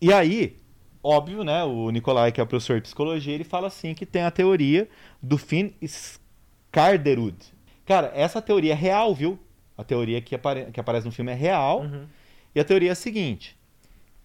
e 0.00 0.12
aí, 0.12 0.56
óbvio, 1.02 1.44
né? 1.44 1.62
O 1.64 1.90
Nicolai, 1.90 2.32
que 2.32 2.40
é 2.40 2.44
o 2.44 2.46
professor 2.46 2.76
de 2.76 2.82
psicologia, 2.82 3.34
ele 3.34 3.44
fala 3.44 3.66
assim 3.68 3.94
que 3.94 4.06
tem 4.06 4.22
a 4.22 4.30
teoria 4.30 4.88
do 5.22 5.36
Finn 5.36 5.70
Skarderud. 5.82 7.36
Cara, 7.84 8.10
essa 8.14 8.40
teoria 8.40 8.72
é 8.72 8.76
real, 8.76 9.14
viu? 9.14 9.38
A 9.76 9.84
teoria 9.84 10.20
que, 10.20 10.34
apare- 10.34 10.70
que 10.72 10.80
aparece 10.80 11.06
no 11.06 11.12
filme 11.12 11.32
é 11.32 11.34
real. 11.34 11.82
Uhum. 11.82 12.06
E 12.54 12.60
a 12.60 12.64
teoria 12.64 12.90
é 12.90 12.92
a 12.92 12.96
seguinte: 12.96 13.56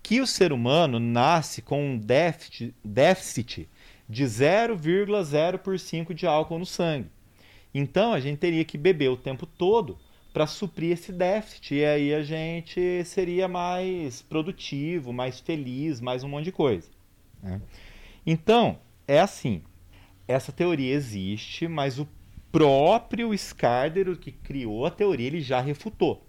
que 0.04 0.22
o 0.22 0.28
ser 0.28 0.54
humano 0.54 1.00
nasce 1.00 1.62
com 1.62 1.84
um 1.84 1.98
déficit, 1.98 2.74
déficit 2.84 3.68
de 4.08 4.24
0,05 4.24 6.14
de 6.14 6.28
álcool 6.28 6.60
no 6.60 6.66
sangue. 6.66 7.10
Então 7.74 8.14
a 8.14 8.20
gente 8.20 8.38
teria 8.38 8.64
que 8.64 8.78
beber 8.78 9.10
o 9.10 9.18
tempo 9.18 9.46
todo 9.46 9.98
para 10.36 10.46
suprir 10.46 10.92
esse 10.92 11.14
déficit. 11.14 11.76
E 11.76 11.86
aí 11.86 12.14
a 12.14 12.22
gente 12.22 13.06
seria 13.06 13.48
mais 13.48 14.22
produtivo, 14.22 15.14
mais 15.14 15.40
feliz, 15.40 16.02
mais 16.02 16.26
um 16.26 16.28
monte 16.28 16.44
de 16.44 16.52
coisa. 16.52 16.90
né? 17.42 17.62
Então, 18.26 18.78
é 19.08 19.18
assim. 19.18 19.64
essa 20.28 20.52
teoria 20.52 20.94
existe, 20.94 21.70
mas 21.70 22.00
o 22.00 22.08
próprio 22.52 23.36
Scarder, 23.38 24.14
que 24.18 24.34
criou 24.34 24.86
a 24.86 24.92
teoria, 24.92 25.28
ele 25.28 25.40
já 25.40 25.62
refutou. 25.62 26.28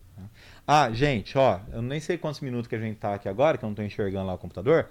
Ah, 0.65 0.89
gente, 0.93 1.37
ó, 1.37 1.59
eu 1.73 1.83
nem 1.83 1.99
sei 1.99 2.17
quantos 2.17 2.41
minutos 2.41 2.69
que 2.69 2.77
a 2.77 2.81
gente 2.81 2.99
tá 2.99 3.13
aqui 3.13 3.29
agora, 3.29 3.59
que 3.59 3.65
eu 3.65 3.69
não 3.69 3.75
tô 3.75 3.83
enxergando 3.83 4.29
lá 4.29 4.35
o 4.35 4.39
computador, 4.39 4.89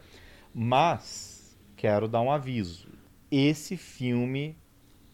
mas 0.53 1.57
quero 1.77 2.10
dar 2.10 2.19
um 2.19 2.29
aviso. 2.29 2.89
Esse 3.31 3.77
filme 3.77 4.57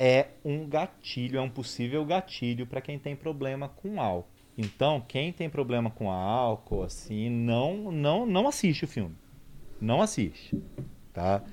é 0.04 0.30
um 0.44 0.68
gatilho, 0.68 1.38
é 1.38 1.42
um 1.42 1.50
possível 1.50 2.04
gatilho 2.04 2.66
para 2.66 2.82
quem 2.82 2.98
tem 2.98 3.16
problema 3.16 3.70
com 3.70 4.02
álcool. 4.02 4.28
Então, 4.58 5.00
quem 5.08 5.32
tem 5.32 5.48
problema 5.48 5.92
com 5.92 6.10
álcool, 6.10 6.82
assim, 6.82 7.30
não, 7.30 7.92
não, 7.92 8.26
não 8.26 8.48
assiste 8.48 8.84
o 8.84 8.88
filme. 8.88 9.16
Não 9.80 10.02
assiste, 10.02 10.60
tá? 11.14 11.44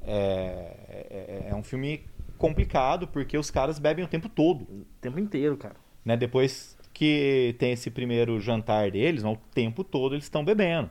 É, 0.00 0.74
é, 0.88 1.46
é 1.50 1.54
um 1.54 1.62
filme 1.62 2.00
complicado 2.38 3.06
porque 3.06 3.36
os 3.36 3.50
caras 3.50 3.78
bebem 3.78 4.06
o 4.06 4.08
tempo 4.08 4.26
todo. 4.26 4.62
O 4.62 4.86
tempo 4.98 5.20
inteiro, 5.20 5.58
cara. 5.58 5.76
Né? 6.02 6.16
Depois 6.16 6.78
que 6.94 7.54
tem 7.58 7.72
esse 7.72 7.90
primeiro 7.90 8.40
jantar 8.40 8.90
deles, 8.90 9.22
o 9.22 9.36
tempo 9.52 9.84
todo 9.84 10.14
eles 10.14 10.24
estão 10.24 10.42
bebendo. 10.42 10.88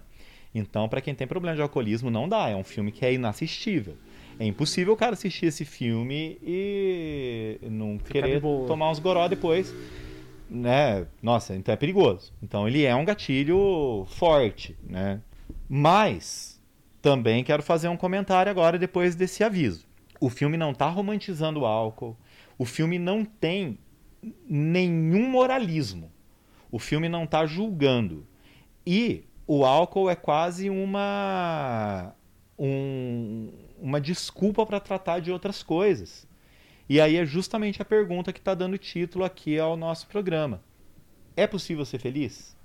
Então, 0.54 0.88
para 0.88 1.02
quem 1.02 1.16
tem 1.16 1.26
problema 1.26 1.56
de 1.56 1.64
alcoolismo, 1.64 2.12
não 2.12 2.30
dá. 2.30 2.50
É 2.50 2.56
um 2.56 2.64
filme 2.64 2.92
que 2.92 3.04
é 3.04 3.12
inassistível. 3.12 3.98
É 4.42 4.46
impossível 4.48 4.94
o 4.94 4.98
cara 4.98 5.14
assistir 5.14 5.46
esse 5.46 5.64
filme 5.64 6.40
e 6.42 7.60
não 7.62 8.00
Ficar 8.00 8.24
querer 8.24 8.42
tomar 8.42 8.90
uns 8.90 8.98
goró 8.98 9.28
depois. 9.28 9.72
Né? 10.50 11.06
Nossa, 11.22 11.56
então 11.56 11.72
é 11.72 11.76
perigoso. 11.76 12.34
Então 12.42 12.68
ele 12.68 12.84
é 12.84 12.96
um 12.96 13.06
gatilho 13.06 14.04
forte, 14.10 14.76
né? 14.84 15.22
Mas 15.70 16.60
também 17.04 17.44
quero 17.44 17.62
fazer 17.62 17.88
um 17.88 17.96
comentário 17.96 18.50
agora 18.50 18.80
depois 18.80 19.14
desse 19.14 19.44
aviso. 19.44 19.86
O 20.20 20.28
filme 20.28 20.58
não 20.58 20.72
está 20.72 20.90
romantizando 20.90 21.60
o 21.60 21.66
álcool. 21.68 22.18
O 22.58 22.66
filme 22.66 22.98
não 22.98 23.24
tem 23.24 23.78
nenhum 24.50 25.30
moralismo. 25.30 26.12
O 26.72 26.80
filme 26.80 27.08
não 27.08 27.26
está 27.26 27.46
julgando. 27.46 28.26
E 28.88 29.24
o 29.46 29.64
álcool 29.64 30.10
é 30.10 30.16
quase 30.16 30.68
uma 30.68 32.16
um- 32.58 33.50
uma 33.82 34.00
desculpa 34.00 34.66
para 34.66 34.80
tratar 34.80 35.20
de 35.20 35.32
outras 35.32 35.64
coisas. 35.64 36.28
E 36.88 37.02
aí 37.02 37.18
é 37.18 37.26
justamente 37.26 37.82
a 37.82 37.86
pergunta 37.86 38.32
que 38.32 38.40
está 38.40 38.54
dando 38.54 38.78
título 38.78 39.26
aqui 39.26 39.58
ao 39.58 39.76
nosso 39.76 40.08
programa. 40.08 40.62
É 41.36 41.48
possível 41.48 41.84
ser 41.86 42.00
feliz? 42.00 42.56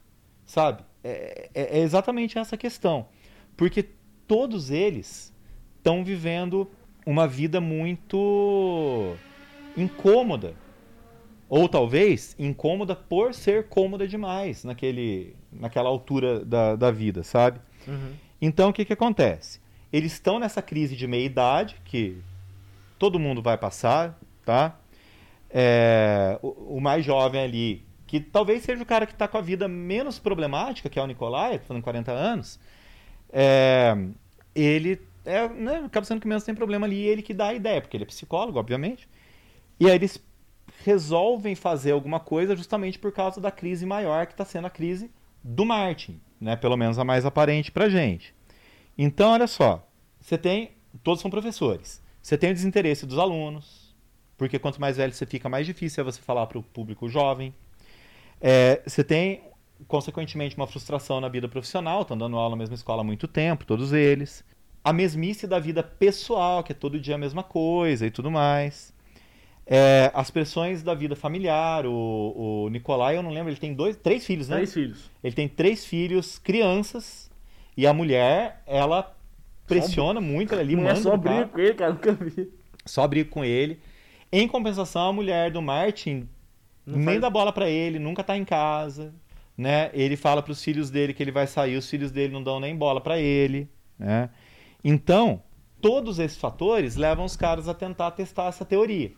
Sabe? 0.45 0.83
É, 1.03 1.49
é- 1.55 1.79
é 1.79 1.81
exatamente 1.81 2.39
essa 2.39 2.57
questão. 2.57 3.09
Porque 3.57 3.89
todos 4.27 4.71
eles 4.71 5.33
estão 5.79 6.05
vivendo 6.05 6.71
uma 7.07 7.27
vida 7.27 7.61
muito 7.61 9.17
incômoda. 9.77 10.55
Ou 11.49 11.69
talvez 11.69 12.35
incômoda 12.39 12.97
por 12.97 13.33
ser 13.33 13.69
cômoda 13.69 14.07
demais 14.07 14.65
naquele, 14.65 15.37
naquela 15.53 15.89
altura 15.89 16.45
da, 16.45 16.75
da 16.75 16.91
vida, 16.91 17.23
sabe? 17.23 17.61
Uhum. 17.87 18.15
Então 18.43 18.71
o 18.71 18.73
que, 18.73 18.85
que 18.85 18.93
acontece? 18.93 19.61
Eles 19.97 20.13
estão 20.13 20.39
nessa 20.39 20.61
crise 20.61 20.95
de 20.95 21.07
meia-idade, 21.07 21.77
que 21.85 22.19
todo 22.99 23.19
mundo 23.19 23.41
vai 23.41 23.57
passar, 23.57 24.19
tá? 24.45 24.79
É, 25.49 26.39
o, 26.43 26.77
o 26.77 26.81
mais 26.83 27.03
jovem 27.03 27.41
ali, 27.43 27.85
que 28.07 28.21
talvez 28.21 28.63
seja 28.63 28.83
o 28.83 28.87
cara 28.87 29.07
que 29.07 29.13
está 29.13 29.27
com 29.27 29.39
a 29.39 29.41
vida 29.41 29.67
menos 29.67 30.19
problemática, 30.19 30.91
que 30.91 30.99
é 30.99 31.03
o 31.03 31.07
Nicolai, 31.07 31.59
falando 31.61 31.83
40 31.83 32.13
anos, 32.13 32.61
é, 33.33 33.97
ele 34.55 35.01
é, 35.25 35.49
né, 35.49 35.83
acaba 35.87 36.05
sendo 36.05 36.21
que 36.21 36.29
menos 36.29 36.45
tem 36.45 36.55
problema 36.55 36.87
ali, 36.87 37.01
ele 37.01 37.23
que 37.23 37.33
dá 37.33 37.49
a 37.49 37.55
ideia, 37.55 37.81
porque 37.81 37.97
ele 37.97 38.05
é 38.05 38.07
psicólogo, 38.07 38.59
obviamente. 38.59 39.09
E 39.81 39.87
aí 39.87 39.95
eles 39.95 40.23
resolvem 40.85 41.55
fazer 41.55 41.93
alguma 41.93 42.21
coisa 42.21 42.55
justamente 42.55 42.99
por 42.99 43.13
causa 43.13 43.41
da 43.41 43.51
crise 43.51 43.87
maior 43.87 44.27
que 44.27 44.35
está 44.35 44.45
sendo 44.45 44.67
a 44.67 44.71
crise 44.71 45.11
do 45.43 45.65
Martin, 45.65 46.21
né? 46.39 46.55
Pelo 46.55 46.77
menos 46.77 46.99
a 46.99 47.05
mais 47.05 47.25
aparente 47.25 47.73
pra 47.73 47.89
gente. 47.89 48.35
Então, 48.99 49.33
olha 49.33 49.47
só, 49.47 49.86
você 50.27 50.37
tem, 50.37 50.73
todos 51.05 51.23
são 51.23 51.31
professores. 51.31 52.03
Você 52.21 52.37
tem 52.37 52.51
o 52.51 52.53
desinteresse 52.53 53.07
dos 53.07 53.17
alunos, 53.17 53.95
porque 54.37 54.59
quanto 54.59 54.81
mais 54.81 54.97
velho 54.97 55.13
você 55.13 55.25
fica, 55.25 55.49
mais 55.49 55.65
difícil 55.65 56.01
é 56.01 56.05
você 56.05 56.21
falar 56.21 56.49
para 56.49 56.59
o 56.59 56.65
público 56.65 57.09
jovem. 57.09 57.55
É, 58.41 58.83
você 58.85 59.05
tem, 59.05 59.43
consequentemente, 59.87 60.57
uma 60.57 60.67
frustração 60.67 61.21
na 61.21 61.29
vida 61.29 61.49
profissional, 61.49 62.03
estão 62.03 62.19
dando 62.19 62.37
aula 62.37 62.51
na 62.51 62.57
mesma 62.57 62.75
escola 62.75 63.03
há 63.03 63.05
muito 63.05 63.29
tempo, 63.29 63.65
todos 63.65 63.93
eles. 63.93 64.45
A 64.83 64.93
mesmice 64.93 65.47
da 65.47 65.61
vida 65.61 65.81
pessoal, 65.81 66.65
que 66.65 66.73
é 66.73 66.75
todo 66.75 66.99
dia 66.99 67.15
a 67.15 67.19
mesma 67.19 67.45
coisa 67.45 68.05
e 68.05 68.11
tudo 68.11 68.29
mais. 68.29 68.93
É, 69.65 70.11
as 70.13 70.29
pressões 70.29 70.83
da 70.83 70.93
vida 70.93 71.15
familiar. 71.15 71.87
O, 71.87 72.65
o 72.65 72.69
Nicolai, 72.69 73.17
eu 73.17 73.23
não 73.23 73.31
lembro, 73.31 73.51
ele 73.51 73.61
tem 73.61 73.73
dois, 73.73 73.95
três 73.95 74.27
filhos, 74.27 74.49
né? 74.49 74.57
Três 74.57 74.75
filhos. 74.75 75.09
Ele 75.23 75.37
tem 75.37 75.49
três 75.49 75.87
filhos, 75.87 76.37
crianças, 76.37 77.31
e 77.77 77.87
a 77.87 77.93
mulher, 77.93 78.65
ela 78.67 79.16
pressiona 79.67 80.21
muito, 80.21 80.53
ela 80.53 80.63
ali 80.63 80.77
Mulher 80.77 80.89
manda 80.95 81.01
só 81.01 81.17
briga 81.17 81.47
com 81.49 81.59
ele, 81.59 81.75
cara, 81.75 81.93
nunca 81.93 82.13
vi. 82.13 82.51
só 82.85 83.07
briga 83.09 83.31
com 83.31 83.45
ele. 83.45 83.79
Em 84.33 84.47
compensação, 84.49 85.09
a 85.09 85.13
mulher 85.13 85.51
do 85.51 85.61
Martin 85.63 86.29
Não 86.85 86.97
nem 86.99 87.05
faz- 87.07 87.21
dá 87.21 87.31
bola 87.31 87.53
pra 87.53 87.69
ele, 87.69 87.99
nunca 87.99 88.23
tá 88.25 88.37
em 88.37 88.45
casa, 88.45 89.15
né? 89.57 89.91
Ele 89.93 90.17
fala 90.17 90.43
pros 90.43 90.63
filhos 90.63 90.91
dele 90.91 91.13
que 91.15 91.23
ele 91.23 91.33
vai 91.33 91.47
sair, 91.47 91.77
os 91.77 91.89
filhos 91.89 92.11
dele 92.11 92.33
não 92.33 92.43
dão 92.43 92.59
nem 92.61 92.77
bola 92.77 93.01
pra 93.01 93.19
ele, 93.19 93.69
né? 93.99 94.31
Então, 94.85 95.43
todos 95.81 96.19
esses 96.19 96.39
fatores 96.39 96.97
levam 96.97 97.25
os 97.25 97.37
caras 97.37 97.69
a 97.69 97.75
tentar 97.75 98.11
testar 98.13 98.47
essa 98.49 98.65
teoria. 98.65 99.13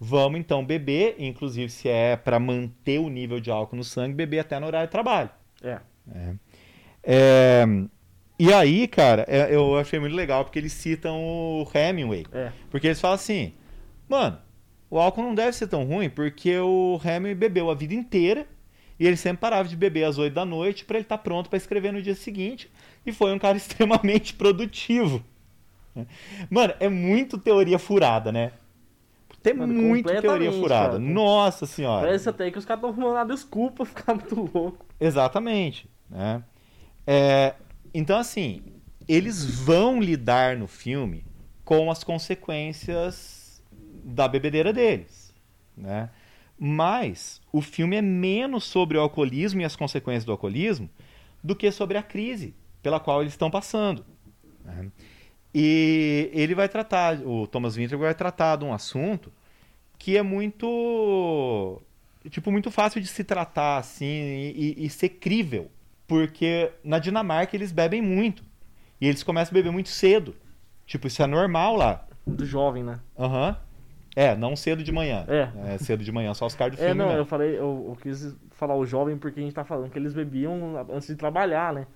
Vamos 0.00 0.40
então 0.40 0.64
beber, 0.64 1.14
inclusive 1.18 1.70
se 1.70 1.88
é 1.88 2.16
pra 2.16 2.38
manter 2.38 2.98
o 2.98 3.08
nível 3.08 3.38
de 3.40 3.50
álcool 3.50 3.76
no 3.76 3.84
sangue, 3.84 4.14
beber 4.14 4.40
até 4.40 4.58
no 4.58 4.66
horário 4.66 4.88
de 4.88 4.92
trabalho. 4.92 5.30
É. 5.62 5.78
É, 7.02 7.64
e 8.38 8.52
aí, 8.52 8.86
cara, 8.88 9.24
é- 9.28 9.54
eu 9.54 9.76
achei 9.78 9.98
muito 9.98 10.14
legal 10.16 10.44
porque 10.44 10.58
eles 10.58 10.72
citam 10.72 11.16
o 11.22 11.66
Hemingway. 11.74 12.26
É. 12.32 12.52
Porque 12.70 12.86
eles 12.88 13.00
falam 13.00 13.14
assim, 13.14 13.52
mano, 14.08 14.38
o 14.90 14.98
álcool 14.98 15.22
não 15.22 15.34
deve 15.34 15.52
ser 15.56 15.66
tão 15.66 15.84
ruim 15.84 16.08
porque 16.10 16.56
o 16.58 17.00
Hemingway 17.04 17.34
bebeu 17.34 17.70
a 17.70 17.74
vida 17.74 17.94
inteira 17.94 18.46
e 18.98 19.06
ele 19.06 19.16
sempre 19.16 19.38
parava 19.40 19.68
de 19.68 19.76
beber 19.76 20.04
às 20.04 20.18
8 20.18 20.32
da 20.34 20.44
noite 20.44 20.84
pra 20.84 20.96
ele 20.96 21.04
estar 21.04 21.18
pronto 21.18 21.48
pra 21.50 21.56
escrever 21.56 21.92
no 21.92 22.02
dia 22.02 22.14
seguinte 22.14 22.70
e 23.04 23.12
foi 23.12 23.32
um 23.32 23.38
cara 23.38 23.56
extremamente 23.58 24.34
produtivo. 24.34 25.22
Mano, 26.50 26.74
é 26.80 26.88
muito 26.88 27.38
teoria 27.38 27.78
furada, 27.78 28.32
né? 28.32 28.52
Tem 29.42 29.54
Mano, 29.54 29.72
muito 29.74 30.06
teoria 30.20 30.50
furada. 30.50 30.86
cara. 30.92 30.98
Nossa 30.98 31.66
senhora. 31.66 32.06
Parece 32.06 32.28
até 32.28 32.50
que 32.50 32.58
os 32.58 32.64
caras 32.64 32.82
estão 32.82 32.90
arrumando 32.90 33.18
a 33.18 33.24
desculpa 33.34 33.84
ficar 33.84 34.14
muito 34.14 34.50
louco. 34.54 34.86
Exatamente. 34.98 35.88
Né? 36.10 36.42
É, 37.06 37.54
então, 37.94 38.18
assim, 38.18 38.62
eles 39.08 39.44
vão 39.44 40.00
lidar 40.00 40.56
no 40.56 40.66
filme 40.66 41.24
com 41.64 41.90
as 41.90 42.02
consequências 42.04 43.62
da 44.04 44.28
bebedeira 44.28 44.72
deles. 44.72 45.32
Né? 45.76 46.10
Mas 46.58 47.40
o 47.52 47.60
filme 47.62 47.96
é 47.96 48.02
menos 48.02 48.64
sobre 48.64 48.96
o 48.98 49.00
alcoolismo 49.00 49.60
e 49.60 49.64
as 49.64 49.76
consequências 49.76 50.24
do 50.24 50.32
alcoolismo 50.32 50.88
do 51.42 51.54
que 51.56 51.70
sobre 51.70 51.96
a 51.98 52.02
crise 52.02 52.54
pela 52.82 53.00
qual 53.00 53.20
eles 53.22 53.32
estão 53.32 53.50
passando. 53.50 54.04
né? 54.64 54.90
E 55.54 56.30
ele 56.32 56.54
vai 56.54 56.68
tratar, 56.68 57.20
o 57.24 57.46
Thomas 57.46 57.76
Winter 57.76 57.96
vai 57.96 58.14
tratar 58.14 58.56
de 58.56 58.64
um 58.64 58.72
assunto 58.72 59.32
que 59.98 60.16
é 60.16 60.22
muito 60.22 61.80
tipo 62.30 62.50
muito 62.50 62.70
fácil 62.70 63.00
de 63.00 63.06
se 63.06 63.22
tratar 63.22 63.78
assim 63.78 64.04
e- 64.04 64.74
e 64.84 64.90
ser 64.90 65.10
crível, 65.10 65.70
porque 66.06 66.70
na 66.82 66.98
Dinamarca 66.98 67.56
eles 67.56 67.72
bebem 67.72 68.02
muito 68.02 68.42
e 69.00 69.06
eles 69.08 69.22
começam 69.22 69.52
a 69.52 69.54
beber 69.54 69.70
muito 69.70 69.88
cedo. 69.88 70.34
Tipo, 70.86 71.06
isso 71.06 71.22
é 71.22 71.26
normal 71.26 71.76
lá. 71.76 72.06
Muito 72.26 72.44
jovem, 72.44 72.82
né? 72.82 72.98
Aham. 73.18 73.56
É, 74.16 74.36
não 74.36 74.54
cedo 74.54 74.84
de 74.84 74.92
manhã. 74.92 75.24
É. 75.28 75.76
cedo 75.78 76.04
de 76.04 76.12
manhã, 76.12 76.32
só 76.34 76.46
os 76.46 76.54
caras 76.54 76.76
do 76.76 76.80
É, 76.82 76.86
filme. 76.86 76.98
não, 76.98 77.06
mesmo. 77.06 77.20
eu 77.22 77.26
falei, 77.26 77.50
eu, 77.58 77.86
eu 77.88 77.96
quis 78.00 78.36
falar 78.52 78.76
o 78.76 78.86
jovem 78.86 79.16
porque 79.18 79.40
a 79.40 79.42
gente 79.42 79.54
tá 79.54 79.64
falando 79.64 79.90
que 79.90 79.98
eles 79.98 80.12
bebiam 80.14 80.76
antes 80.92 81.08
de 81.08 81.16
trabalhar, 81.16 81.72
né? 81.72 81.86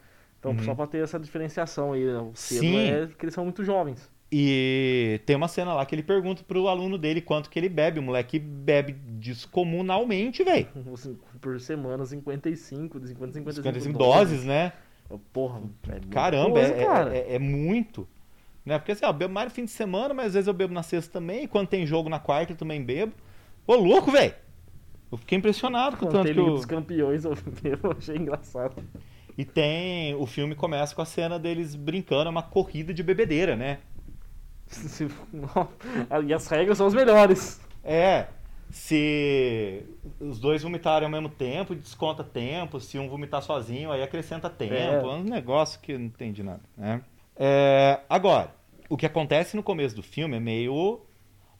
Então, 0.40 0.52
Uhum. 0.52 0.62
só 0.64 0.74
pra 0.74 0.86
ter 0.86 0.98
essa 1.02 1.18
diferenciação 1.18 1.92
aí, 1.92 2.04
né? 2.04 2.18
o 2.18 2.32
cedo 2.34 2.60
Sim. 2.60 2.90
é 2.90 3.06
que 3.16 3.24
eles 3.24 3.34
são 3.34 3.44
muito 3.44 3.62
jovens. 3.64 4.10
E 4.30 5.20
tem 5.24 5.36
uma 5.36 5.48
cena 5.48 5.72
lá 5.72 5.86
que 5.86 5.94
ele 5.94 6.02
pergunta 6.02 6.42
pro 6.46 6.68
aluno 6.68 6.98
dele 6.98 7.22
quanto 7.22 7.48
que 7.48 7.58
ele 7.58 7.68
bebe. 7.68 7.98
O 7.98 8.02
moleque 8.02 8.38
bebe 8.38 8.92
descomunalmente, 8.92 10.44
velho. 10.44 10.68
Por 11.40 11.58
semana, 11.60 12.04
55, 12.04 13.00
de 13.00 13.08
50 13.08 13.32
55 13.32 13.52
55 13.62 13.98
doses, 13.98 14.44
né? 14.44 14.72
Porra, 15.32 15.62
é 15.88 16.00
Caramba, 16.10 16.60
coisa, 16.60 16.74
é, 16.74 16.84
cara. 16.84 17.16
é- 17.16 17.34
é 17.36 17.38
muito. 17.38 18.06
Né? 18.66 18.78
Porque 18.78 18.92
assim, 18.92 19.06
ó, 19.06 19.08
eu 19.08 19.14
bebo 19.14 19.32
mais 19.32 19.48
no 19.48 19.54
fim 19.54 19.64
de 19.64 19.70
semana, 19.70 20.12
mas 20.12 20.26
às 20.26 20.34
vezes 20.34 20.48
eu 20.48 20.52
bebo 20.52 20.74
na 20.74 20.82
sexta 20.82 21.10
também. 21.10 21.44
E 21.44 21.48
quando 21.48 21.68
tem 21.68 21.86
jogo 21.86 22.10
na 22.10 22.18
quarta 22.18 22.52
eu 22.52 22.56
também 22.56 22.82
bebo. 22.84 23.14
Ô, 23.66 23.74
louco, 23.76 24.10
velho! 24.10 24.34
Eu 25.10 25.16
fiquei 25.16 25.38
impressionado 25.38 25.96
com 25.96 26.04
o 26.04 26.08
tanto 26.10 26.30
que 26.30 26.38
eu... 26.38 26.44
dos 26.44 26.66
campeões, 26.66 27.24
eu, 27.24 27.32
eu 27.64 27.96
achei 27.96 28.16
engraçado. 28.16 28.76
E 29.38 29.44
tem... 29.44 30.14
O 30.16 30.26
filme 30.26 30.54
começa 30.54 30.94
com 30.94 31.00
a 31.00 31.06
cena 31.06 31.38
deles 31.38 31.74
brincando, 31.74 32.26
é 32.26 32.30
uma 32.30 32.42
corrida 32.42 32.92
de 32.92 33.02
bebedeira, 33.02 33.56
né? 33.56 33.78
E 36.26 36.32
as 36.32 36.46
regras 36.48 36.78
são 36.78 36.86
as 36.86 36.94
melhores. 36.94 37.60
É, 37.82 38.26
se 38.70 39.82
os 40.20 40.38
dois 40.38 40.62
vomitarem 40.62 41.06
ao 41.06 41.10
mesmo 41.10 41.28
tempo, 41.28 41.74
desconta 41.74 42.22
tempo. 42.22 42.80
Se 42.80 42.98
um 42.98 43.08
vomitar 43.08 43.42
sozinho, 43.42 43.90
aí 43.90 44.02
acrescenta 44.02 44.50
tempo. 44.50 44.74
É. 44.74 45.00
É 45.00 45.06
um 45.06 45.22
negócio 45.22 45.80
que 45.80 45.96
não 45.96 46.06
entendi 46.06 46.42
nada. 46.42 46.60
Né? 46.76 47.02
É, 47.36 48.00
agora, 48.08 48.54
o 48.88 48.96
que 48.96 49.06
acontece 49.06 49.56
no 49.56 49.62
começo 49.62 49.96
do 49.96 50.02
filme 50.02 50.36
é 50.36 50.40
meio 50.40 51.00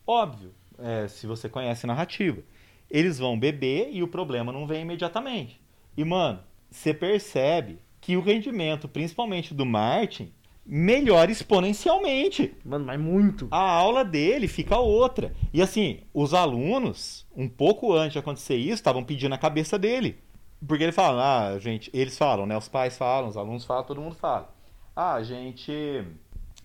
óbvio, 0.07 0.53
é, 0.79 1.09
se 1.09 1.27
você 1.27 1.49
conhece 1.49 1.87
a 1.87 1.89
narrativa. 1.89 2.43
Eles 2.91 3.19
vão 3.19 3.39
beber 3.39 3.91
e 3.93 4.03
o 4.03 4.09
problema 4.09 4.53
não 4.53 4.67
vem 4.67 4.83
imediatamente. 4.83 5.61
E, 5.97 6.05
mano, 6.05 6.41
você 6.71 6.95
percebe 6.95 7.79
que 8.01 8.17
o 8.17 8.21
rendimento, 8.21 8.89
principalmente 8.89 9.55
do 9.55 9.67
Martin, 9.67 10.33
melhora 10.71 11.33
exponencialmente 11.33 12.55
Mano, 12.63 12.85
mas 12.85 13.01
muito. 13.01 13.49
a 13.51 13.59
aula 13.59 14.05
dele 14.05 14.47
fica 14.47 14.77
outra. 14.77 15.33
E 15.51 15.63
assim, 15.63 16.01
os 16.13 16.35
alunos, 16.35 17.27
um 17.35 17.49
pouco 17.49 17.95
antes 17.95 18.13
de 18.13 18.19
acontecer 18.19 18.57
isso, 18.57 18.75
estavam 18.75 19.03
pedindo 19.03 19.35
a 19.35 19.39
cabeça 19.39 19.79
dele. 19.79 20.19
Porque 20.67 20.83
ele 20.83 20.93
fala, 20.93 21.55
ah, 21.55 21.59
gente, 21.59 21.91
eles 21.95 22.19
falam, 22.19 22.45
né? 22.45 22.55
Os 22.57 22.69
pais 22.69 22.99
falam, 22.99 23.31
os 23.31 23.37
alunos 23.37 23.65
falam, 23.65 23.85
todo 23.85 24.01
mundo 24.01 24.17
fala. 24.17 24.55
Ah, 24.95 25.15
a 25.15 25.23
gente 25.23 26.05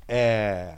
é, 0.06 0.76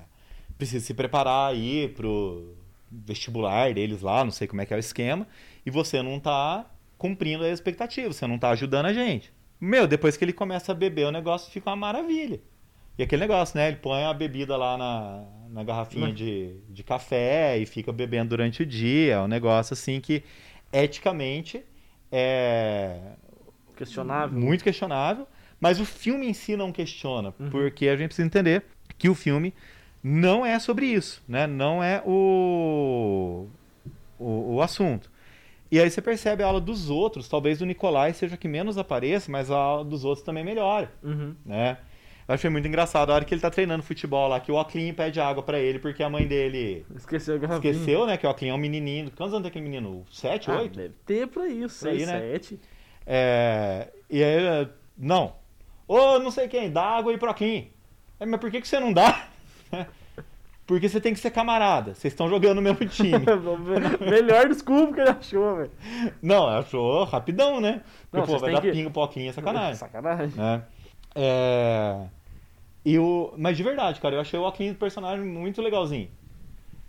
precisa 0.56 0.86
se 0.86 0.94
preparar 0.94 1.52
aí 1.52 1.88
pro 1.90 2.56
vestibular 2.92 3.74
deles 3.74 4.02
lá, 4.02 4.24
não 4.24 4.32
sei 4.32 4.48
como 4.48 4.62
é 4.62 4.66
que 4.66 4.74
é 4.74 4.78
o 4.78 4.80
esquema, 4.80 5.28
e 5.66 5.72
você 5.72 6.02
não 6.02 6.20
tá 6.20 6.70
cumprindo 6.98 7.44
as 7.44 7.52
expectativas, 7.52 8.18
você 8.18 8.28
não 8.28 8.38
tá 8.38 8.52
ajudando 8.52 8.86
a 8.86 8.94
gente. 8.94 9.34
Meu, 9.60 9.88
depois 9.88 10.16
que 10.16 10.24
ele 10.24 10.34
começa 10.34 10.72
a 10.72 10.76
beber, 10.76 11.08
o 11.08 11.12
negócio 11.12 11.52
fica 11.52 11.70
uma 11.70 11.76
maravilha. 11.76 12.40
E 12.98 13.04
aquele 13.04 13.22
negócio, 13.22 13.58
né? 13.58 13.68
Ele 13.68 13.78
põe 13.78 14.04
a 14.04 14.14
bebida 14.14 14.56
lá 14.56 14.78
na, 14.78 15.24
na 15.50 15.64
garrafinha 15.64 16.12
de, 16.14 16.56
de 16.70 16.84
café 16.84 17.58
e 17.58 17.66
fica 17.66 17.92
bebendo 17.92 18.30
durante 18.30 18.64
o 18.64 18.66
dia. 18.66 19.16
É 19.16 19.20
um 19.20 19.28
negócio 19.28 19.74
assim 19.74 20.00
que, 20.00 20.24
eticamente, 20.72 21.64
é 22.12 22.98
Questionável. 23.76 24.40
muito 24.40 24.64
questionável. 24.64 25.28
Mas 25.60 25.80
o 25.80 25.86
filme 25.86 26.28
em 26.28 26.34
si 26.34 26.56
não 26.56 26.72
questiona, 26.72 27.34
Uhum. 27.40 27.50
porque 27.50 27.88
a 27.88 27.96
gente 27.96 28.08
precisa 28.08 28.26
entender 28.26 28.64
que 28.98 29.10
o 29.10 29.16
filme 29.16 29.54
não 30.04 30.46
é 30.46 30.60
sobre 30.60 30.86
isso, 30.86 31.22
né? 31.28 31.48
Não 31.48 31.84
é 31.84 32.02
o, 32.06 33.48
o, 34.20 34.56
o 34.56 34.62
assunto. 34.62 35.10
E 35.72 35.80
aí 35.80 35.90
você 35.90 36.02
percebe 36.02 36.44
a 36.44 36.48
aula 36.48 36.62
dos 36.62 36.90
outros, 36.90 37.28
talvez 37.28 37.60
o 37.62 37.66
Nicolai 37.66 38.14
seja 38.14 38.38
que 38.38 38.48
menos 38.48 38.78
apareça, 38.78 39.32
mas 39.32 39.50
a 39.50 39.56
aula 39.58 39.84
dos 39.84 40.06
outros 40.06 40.24
também 40.24 40.44
melhora 40.44 40.92
Uhum. 41.04 41.36
né? 41.46 41.78
Eu 42.28 42.34
achei 42.34 42.50
muito 42.50 42.68
engraçado 42.68 43.12
a 43.12 43.16
hora 43.16 43.24
que 43.26 43.34
ele 43.34 43.42
tá 43.42 43.52
treinando 43.52 43.84
futebol 43.84 44.28
lá, 44.28 44.40
que 44.40 44.52
o 44.52 44.60
Oclean 44.60 44.94
pede 44.96 45.20
água 45.20 45.44
pra 45.44 45.60
ele, 45.60 45.78
porque 45.78 46.02
a 46.02 46.10
mãe 46.10 46.26
dele 46.28 46.84
Esqueceu 46.96 47.36
a 47.36 47.38
garrafinha. 47.38 47.72
esqueceu, 47.74 48.06
né? 48.08 48.18
Que 48.18 48.26
o 48.26 48.30
Oclean 48.32 48.52
é 48.52 48.54
um 48.56 48.58
menininho. 48.58 49.12
Quantos 49.16 49.34
anos 49.34 49.44
tem 49.44 49.50
aquele 49.50 49.66
menino? 49.66 50.04
Sete, 50.12 50.50
Ah, 50.50 50.60
oito? 50.62 50.76
deve 50.76 50.96
ter 51.06 51.28
por 51.28 51.44
aí, 51.44 51.58
Por 51.60 51.64
aí, 51.64 51.70
6, 52.00 52.08
né? 52.08 52.20
7. 52.20 52.60
É, 53.06 53.90
E 54.10 54.24
aí, 54.24 54.44
é, 54.44 54.68
não. 54.98 55.34
Ô, 55.88 56.18
não 56.18 56.32
sei 56.32 56.48
quem, 56.48 56.72
dá 56.72 56.82
água 56.84 57.12
aí 57.12 57.18
pro 57.20 57.30
Oclean. 57.30 57.66
É, 58.20 58.26
mas 58.26 58.40
por 58.40 58.50
que, 58.50 58.60
que 58.60 58.68
você 58.68 58.80
não 58.80 58.92
dá? 58.92 59.28
Porque 60.66 60.90
você 60.90 61.00
tem 61.00 61.14
que 61.14 61.20
ser 61.20 61.30
camarada. 61.30 61.94
Vocês 61.94 62.12
estão 62.12 62.28
jogando 62.28 62.56
no 62.56 62.62
mesmo 62.64 62.84
time. 62.90 63.24
Melhor 64.10 64.48
desculpa 64.50 64.94
que 64.96 65.02
ele 65.02 65.10
achou, 65.12 65.58
velho. 65.58 65.72
não, 66.24 66.48
achou 66.48 67.04
rapidão, 67.04 67.62
né? 67.62 67.84
Porque, 68.10 68.26
Não, 68.32 68.34
pô, 68.34 68.40
vai 68.40 68.52
dar 68.54 68.62
que- 68.62 68.72
pinga 68.72 68.90
pro 68.90 69.04
Oclean, 69.04 69.30
é 69.30 69.32
sacanagem. 69.32 69.76
Sacanagem. 69.76 70.36
né? 70.36 70.64
É... 71.16 72.08
E 72.86 73.00
o... 73.00 73.34
Mas 73.38 73.58
de 73.58 73.64
verdade, 73.64 74.00
cara, 74.02 74.16
eu 74.16 74.22
achei 74.22 74.40
o 74.40 74.48
Akin 74.48 74.72
um 74.72 74.76
personagem 74.76 75.26
muito 75.26 75.62
legalzinho. 75.62 76.10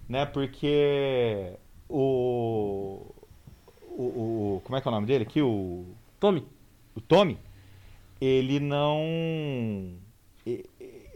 Né? 0.09 0.27
Porque 0.27 1.53
o... 1.89 3.07
o... 3.83 4.03
o- 4.57 4.63
Como 4.65 4.77
é 4.77 4.81
que 4.81 4.89
é 4.89 4.91
o 4.91 4.95
nome 4.95 5.07
dele 5.07 5.25
aqui? 5.25 5.43
O, 5.43 5.85
Tome. 6.21 6.45
o 6.97 7.01
Tommy, 7.01 7.39
ele 8.21 8.61
não... 8.61 9.95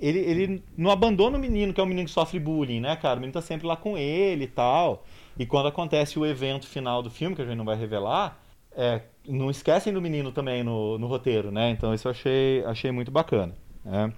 Ele, 0.01 0.19
ele 0.19 0.63
não 0.77 0.91
abandona 0.91 1.37
o 1.37 1.41
menino, 1.41 1.75
que 1.75 1.81
é 1.81 1.85
um 1.85 1.87
menino 1.87 2.07
que 2.07 2.13
sofre 2.13 2.39
bullying, 2.41 2.81
né, 2.81 2.97
cara? 2.97 3.17
O 3.17 3.21
menino 3.21 3.35
tá 3.35 3.43
sempre 3.43 3.67
lá 3.67 3.77
com 3.77 3.99
ele 3.99 4.45
e 4.45 4.49
tal. 4.49 5.05
E 5.39 5.45
quando 5.45 5.69
acontece 5.69 6.19
o 6.19 6.25
evento 6.27 6.67
final 6.67 7.03
do 7.03 7.11
filme, 7.11 7.37
que 7.37 7.43
a 7.43 7.45
gente 7.45 7.57
não 7.57 7.65
vai 7.65 7.77
revelar, 7.77 8.39
é, 8.73 9.03
não 9.27 9.51
esquecem 9.51 9.93
do 9.93 10.01
menino 10.01 10.33
também 10.33 10.63
no, 10.63 10.99
no 10.99 11.07
roteiro, 11.07 11.51
né? 11.51 11.71
Então 11.71 11.93
isso 11.95 12.09
eu 12.09 12.13
achei, 12.13 12.65
achei 12.65 12.91
muito 12.91 13.11
bacana. 13.11 13.55
né? 13.85 14.13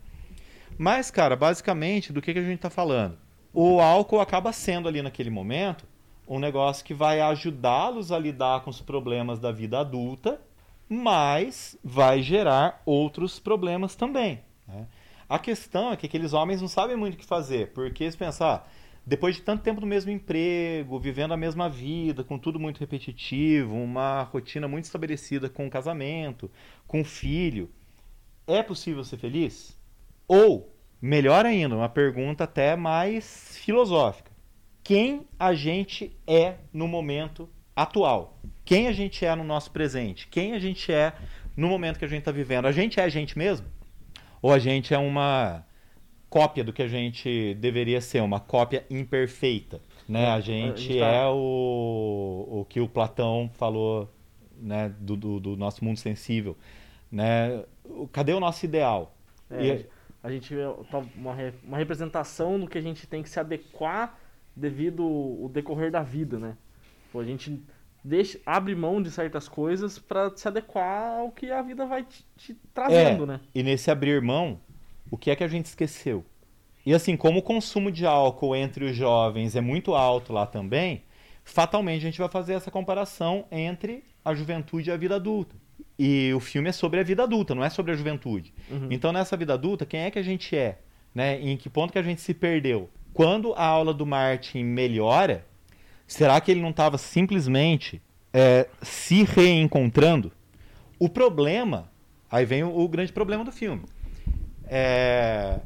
Mas, 0.79 1.11
cara, 1.11 1.37
basicamente, 1.37 2.13
do 2.13 2.23
que, 2.23 2.33
que 2.33 2.39
a 2.39 2.43
gente 2.45 2.61
tá 2.61 2.71
falando? 2.71 3.19
O 3.53 3.81
álcool 3.81 4.21
acaba 4.21 4.53
sendo 4.53 4.89
ali 4.89 5.03
naquele 5.03 5.31
momento 5.31 5.85
um 6.27 6.39
negócio 6.39 6.85
que 6.85 6.95
vai 6.95 7.21
ajudá-los 7.21 8.11
a 8.11 8.19
lidar 8.19 8.63
com 8.63 8.71
os 8.71 8.81
problemas 8.81 9.39
da 9.39 9.53
vida 9.53 9.81
adulta, 9.81 10.41
mas 10.89 11.77
vai 11.85 12.23
gerar 12.23 12.81
outros 12.87 13.39
problemas 13.39 13.95
também. 13.95 14.41
né? 14.67 14.87
A 15.29 15.39
questão 15.39 15.93
é 15.93 15.97
que 15.97 16.07
aqueles 16.07 16.33
homens 16.33 16.61
não 16.61 16.69
sabem 16.69 16.97
muito 16.97 17.15
o 17.15 17.17
que 17.17 17.25
fazer, 17.25 17.73
porque 17.73 18.11
se 18.11 18.17
pensar, 18.17 18.71
depois 19.05 19.37
de 19.37 19.43
tanto 19.43 19.63
tempo 19.63 19.81
no 19.81 19.87
mesmo 19.87 20.11
emprego, 20.11 20.99
vivendo 20.99 21.33
a 21.33 21.37
mesma 21.37 21.69
vida, 21.69 22.23
com 22.23 22.39
tudo 22.39 22.61
muito 22.61 22.79
repetitivo, 22.79 23.75
uma 23.75 24.23
rotina 24.23 24.69
muito 24.69 24.85
estabelecida 24.85 25.49
com 25.49 25.67
o 25.67 25.71
casamento, 25.71 26.51
com 26.87 27.01
o 27.01 27.05
filho, 27.05 27.69
é 28.47 28.63
possível 28.63 29.05
ser 29.05 29.19
feliz? 29.19 29.77
Ou, 30.29 30.73
melhor 31.01 31.45
ainda, 31.45 31.77
uma 31.77 31.89
pergunta 31.89 32.45
até 32.45 32.77
mais 32.77 33.59
filosófica. 33.59 34.31
Quem 34.85 35.27
a 35.39 35.53
gente 35.53 36.17
é 36.27 36.57
no 36.73 36.87
momento 36.87 37.49
atual? 37.75 38.41
Quem 38.65 38.87
a 38.87 38.93
gente 38.93 39.25
é 39.25 39.35
no 39.35 39.45
nosso 39.45 39.71
presente? 39.73 40.29
Quem 40.29 40.55
a 40.55 40.59
gente 40.59 40.93
é 40.93 41.13
no 41.57 41.69
momento 41.69 41.99
que 41.99 42.05
a 42.05 42.09
gente 42.09 42.21
está 42.21 42.33
vivendo? 42.33 42.67
A 42.67 42.73
gente 42.73 43.01
é 43.01 43.05
a 43.05 43.09
gente 43.09 43.37
mesmo? 43.37 43.67
Ou 44.41 44.53
a 44.53 44.59
gente 44.59 44.95
é 44.95 44.99
uma 44.99 45.65
cópia 46.33 46.65
do 46.65 46.73
que 46.73 46.83
a 46.83 46.89
gente 46.89 47.55
deveria 47.55 48.01
ser, 48.01 48.23
uma 48.23 48.41
cópia 48.41 48.85
imperfeita? 48.89 49.81
Né? 50.09 50.27
A 50.29 50.41
gente 50.41 50.83
gente 50.83 50.99
tá- 50.99 51.07
é 51.07 51.27
o, 51.29 52.49
o 52.61 52.67
que 52.69 52.81
o 52.81 52.89
Platão 52.89 53.51
falou 53.55 54.09
né? 54.61 54.93
do, 54.99 55.15
do, 55.17 55.39
do 55.41 55.57
nosso 55.57 55.85
mundo 55.85 55.99
sensível. 55.99 56.57
Né? 57.11 57.63
Cadê 58.13 58.33
o 58.33 58.41
nosso 58.41 58.65
ideal? 58.65 59.15
É, 59.51 59.67
E- 59.67 59.87
A 60.23 60.31
gente 60.31 60.55
tá, 60.91 60.99
uma, 61.17 61.35
uma 61.65 61.77
representação 61.77 62.59
do 62.59 62.67
que 62.67 62.79
a 62.79 62.83
gente 62.83 63.07
tem 63.07 63.23
que 63.23 63.29
se 63.29 63.39
adequar 63.39 64.19
devido 64.57 65.05
o 65.05 65.51
decorrer 65.53 65.91
da 65.91 66.03
vida, 66.03 66.39
né? 66.39 66.57
Pô, 67.13 67.21
a 67.21 67.25
gente 67.25 67.63
deixa, 68.05 68.39
abre 68.47 68.75
mão 68.75 69.03
de 69.03 69.11
certas 69.11 69.49
coisas 69.49 69.99
pra 69.99 70.31
se 70.35 70.47
adequar 70.49 71.19
ao 71.21 71.31
que 71.31 71.51
a 71.51 71.61
vida 71.63 71.85
vai 71.87 72.05
te, 72.05 72.25
te 72.37 72.55
trazendo, 72.73 73.25
É, 73.25 73.27
né? 73.27 73.41
E 73.55 73.63
nesse 73.63 73.91
abrir 73.91 74.23
mão, 74.23 74.59
o 75.13 75.19
que 75.19 75.31
é 75.31 75.37
que 75.37 75.45
a 75.45 75.49
gente 75.49 75.67
esqueceu? 75.67 76.25
E 76.87 76.95
assim, 76.95 77.19
como 77.19 77.41
o 77.41 77.43
consumo 77.43 77.93
de 77.93 78.07
álcool 78.07 78.57
entre 78.57 78.87
os 78.87 78.97
jovens 78.97 79.55
é 79.55 79.61
muito 79.61 79.95
alto 79.95 80.33
lá 80.33 80.47
também, 80.47 81.03
fatalmente 81.45 81.99
a 81.99 82.07
gente 82.07 82.19
vai 82.19 82.31
fazer 82.31 82.55
essa 82.55 82.71
comparação 82.71 83.45
entre 83.53 84.03
a 84.25 84.35
juventude 84.35 84.89
e 84.89 84.93
a 84.93 84.97
vida 84.97 85.17
adulta. 85.17 85.55
E 85.99 86.33
o 86.33 86.41
filme 86.41 86.71
é 86.71 86.73
sobre 86.73 86.99
a 86.99 87.03
vida 87.03 87.25
adulta, 87.25 87.55
não 87.55 87.63
é 87.63 87.69
sobre 87.69 87.93
a 87.93 87.95
juventude. 87.95 88.55
Uhum. 88.71 88.89
Então, 88.91 89.13
nessa 89.13 89.37
vida 89.37 89.53
adulta, 89.53 89.85
quem 89.85 90.01
é 90.01 90.11
que 90.11 90.19
a 90.19 90.23
gente 90.23 90.57
é? 90.57 90.79
Né? 91.15 91.39
Em 91.43 91.59
que 91.59 91.69
ponto 91.69 91.93
que 91.93 91.99
a 91.99 92.03
gente 92.03 92.23
se 92.23 92.33
perdeu? 92.33 92.89
Quando 93.13 93.53
a 93.53 93.67
aula 93.67 93.93
do 93.93 94.07
Martin 94.07 94.65
melhora, 94.65 95.45
será 96.07 96.41
que 96.41 96.51
ele 96.51 96.63
não 96.63 96.71
estava 96.71 96.97
simplesmente 96.97 98.01
é, 98.33 98.67
se 98.81 99.25
reencontrando? 99.25 100.33
O 100.99 101.11
problema, 101.11 101.93
aí 102.31 102.47
vem 102.47 102.65
o, 102.65 102.75
o 102.75 102.89
grande 102.89 103.13
problema 103.13 103.45
do 103.45 103.53
filme. 103.53 103.83
É, 104.67 105.61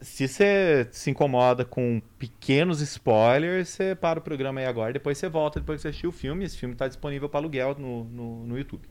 se 0.00 0.26
você 0.26 0.88
se 0.90 1.10
incomoda 1.10 1.64
com 1.64 2.00
pequenos 2.18 2.80
spoilers, 2.80 3.68
você 3.68 3.94
para 3.94 4.18
o 4.18 4.22
programa 4.22 4.60
aí 4.60 4.66
agora, 4.66 4.92
depois 4.92 5.18
você 5.18 5.28
volta, 5.28 5.60
depois 5.60 5.78
que 5.78 5.82
você 5.82 5.88
assistir 5.88 6.06
o 6.06 6.12
filme. 6.12 6.44
Esse 6.44 6.56
filme 6.56 6.74
está 6.74 6.88
disponível 6.88 7.28
para 7.28 7.40
aluguel 7.40 7.76
no, 7.78 8.04
no, 8.04 8.46
no 8.46 8.58
YouTube. 8.58 8.88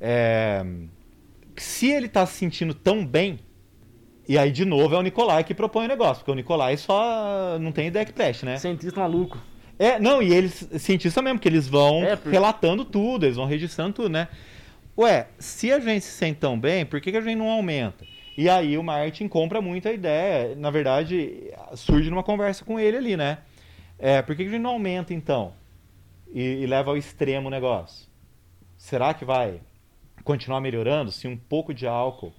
É, 0.00 0.64
se 1.56 1.90
ele 1.90 2.06
está 2.06 2.26
se 2.26 2.34
sentindo 2.34 2.74
tão 2.74 3.06
bem, 3.06 3.38
e 4.28 4.36
aí 4.38 4.50
de 4.52 4.64
novo 4.64 4.94
é 4.94 4.98
o 4.98 5.02
Nicolai 5.02 5.42
que 5.44 5.54
propõe 5.54 5.86
o 5.86 5.88
negócio, 5.88 6.16
porque 6.18 6.30
o 6.30 6.34
Nicolai 6.34 6.76
só 6.76 7.58
não 7.60 7.72
tem 7.72 7.88
ideia 7.88 8.04
que 8.04 8.12
preste, 8.12 8.44
né? 8.44 8.56
Cientista 8.58 9.00
maluco. 9.00 9.38
É, 9.78 9.98
não, 9.98 10.22
e 10.22 10.32
eles, 10.32 10.68
cientistas 10.78 11.24
mesmo, 11.24 11.38
que 11.40 11.48
eles 11.48 11.66
vão 11.66 12.04
É, 12.04 12.14
porque- 12.14 12.30
relatando 12.30 12.84
tudo, 12.84 13.24
eles 13.26 13.36
vão 13.36 13.46
registrando 13.46 13.94
tudo, 13.94 14.08
né? 14.10 14.28
Ué, 14.96 15.28
se 15.38 15.72
a 15.72 15.80
gente 15.80 16.04
se 16.04 16.12
sente 16.12 16.38
tão 16.38 16.58
bem, 16.60 16.84
por 16.84 17.00
que, 17.00 17.10
que 17.10 17.16
a 17.16 17.20
gente 17.20 17.36
não 17.36 17.48
aumenta? 17.48 18.04
E 18.36 18.48
aí 18.48 18.78
o 18.78 18.82
Martin 18.82 19.28
compra 19.28 19.60
muito 19.60 19.88
a 19.88 19.92
ideia. 19.92 20.54
Na 20.56 20.70
verdade, 20.70 21.52
surge 21.74 22.08
numa 22.08 22.22
conversa 22.22 22.64
com 22.64 22.80
ele 22.80 22.96
ali, 22.96 23.16
né? 23.16 23.38
É, 23.98 24.22
por 24.22 24.34
que, 24.34 24.42
que 24.42 24.48
a 24.48 24.52
gente 24.52 24.62
não 24.62 24.70
aumenta 24.70 25.12
então? 25.12 25.52
E, 26.32 26.40
e 26.42 26.66
leva 26.66 26.90
ao 26.90 26.96
extremo 26.96 27.48
o 27.48 27.50
negócio? 27.50 28.08
Será 28.76 29.12
que 29.14 29.24
vai 29.24 29.60
continuar 30.24 30.60
melhorando 30.60 31.12
se 31.12 31.28
um 31.28 31.36
pouco 31.36 31.74
de 31.74 31.86
álcool 31.86 32.32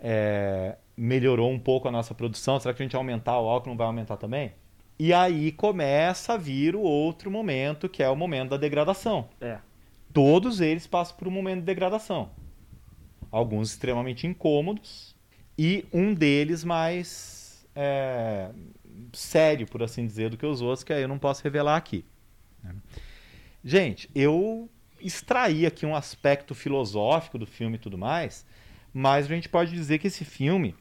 é, 0.00 0.76
melhorou 0.96 1.50
um 1.50 1.58
pouco 1.58 1.88
a 1.88 1.92
nossa 1.92 2.14
produção? 2.14 2.58
Será 2.58 2.74
que 2.74 2.82
a 2.82 2.84
gente 2.84 2.96
aumentar 2.96 3.38
o 3.40 3.48
álcool? 3.48 3.70
Não 3.70 3.76
vai 3.76 3.86
aumentar 3.86 4.16
também? 4.16 4.52
E 4.98 5.14
aí 5.14 5.52
começa 5.52 6.34
a 6.34 6.36
vir 6.36 6.76
o 6.76 6.82
outro 6.82 7.30
momento, 7.30 7.88
que 7.88 8.02
é 8.02 8.08
o 8.10 8.16
momento 8.16 8.50
da 8.50 8.56
degradação. 8.58 9.28
É. 9.40 9.58
Todos 10.12 10.60
eles 10.60 10.86
passam 10.86 11.16
por 11.16 11.28
um 11.28 11.30
momento 11.30 11.60
de 11.60 11.66
degradação. 11.66 12.30
Alguns 13.30 13.70
extremamente 13.70 14.26
incômodos 14.26 15.09
e 15.62 15.84
um 15.92 16.14
deles 16.14 16.64
mais 16.64 17.66
é, 17.76 18.48
sério, 19.12 19.66
por 19.66 19.82
assim 19.82 20.06
dizer, 20.06 20.30
do 20.30 20.38
que 20.38 20.46
os 20.46 20.62
outros, 20.62 20.82
que 20.82 20.90
aí 20.90 21.02
eu 21.02 21.08
não 21.08 21.18
posso 21.18 21.44
revelar 21.44 21.76
aqui. 21.76 22.02
né? 22.62 22.74
Gente, 23.62 24.08
eu 24.14 24.70
extraí 25.02 25.66
aqui 25.66 25.84
um 25.84 25.94
aspecto 25.94 26.54
filosófico 26.54 27.36
do 27.36 27.44
filme 27.44 27.76
e 27.76 27.78
tudo 27.78 27.98
mais, 27.98 28.46
mas 28.90 29.26
a 29.26 29.28
gente 29.28 29.50
pode 29.50 29.70
dizer 29.70 29.98
que 29.98 30.06
esse 30.06 30.24
filme 30.24 30.74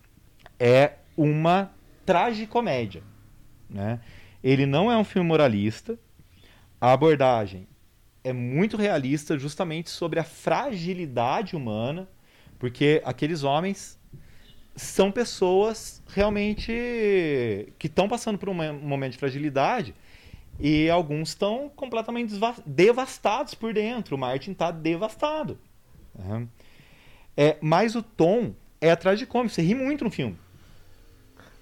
é 0.57 0.93
uma 1.17 1.73
tragicomédia. 2.05 3.03
Né? 3.69 3.99
Ele 4.41 4.65
não 4.65 4.89
é 4.89 4.97
um 4.97 5.03
filme 5.03 5.27
moralista, 5.27 5.99
a 6.79 6.93
abordagem 6.93 7.67
é 8.23 8.31
muito 8.31 8.77
realista 8.77 9.37
justamente 9.37 9.89
sobre 9.89 10.21
a 10.21 10.23
fragilidade 10.23 11.53
humana, 11.53 12.07
porque 12.57 13.01
aqueles 13.03 13.43
homens 13.43 13.98
são 14.79 15.11
pessoas 15.11 16.01
realmente 16.13 16.71
que 17.77 17.87
estão 17.87 18.07
passando 18.07 18.37
por 18.37 18.49
um 18.49 18.53
momento 18.53 19.13
de 19.13 19.17
fragilidade 19.17 19.93
e 20.59 20.89
alguns 20.89 21.29
estão 21.29 21.69
completamente 21.75 22.33
devastados 22.65 23.53
por 23.53 23.73
dentro. 23.73 24.15
O 24.15 24.19
Martin 24.19 24.51
está 24.51 24.71
devastado. 24.71 25.57
né? 26.15 26.47
É, 27.37 27.57
mas 27.61 27.95
o 27.95 28.03
tom 28.03 28.53
é 28.81 28.91
atrás 28.91 29.17
de 29.17 29.25
cômico. 29.25 29.53
Você 29.53 29.61
ri 29.61 29.73
muito 29.73 30.03
no 30.03 30.11
filme. 30.11 30.37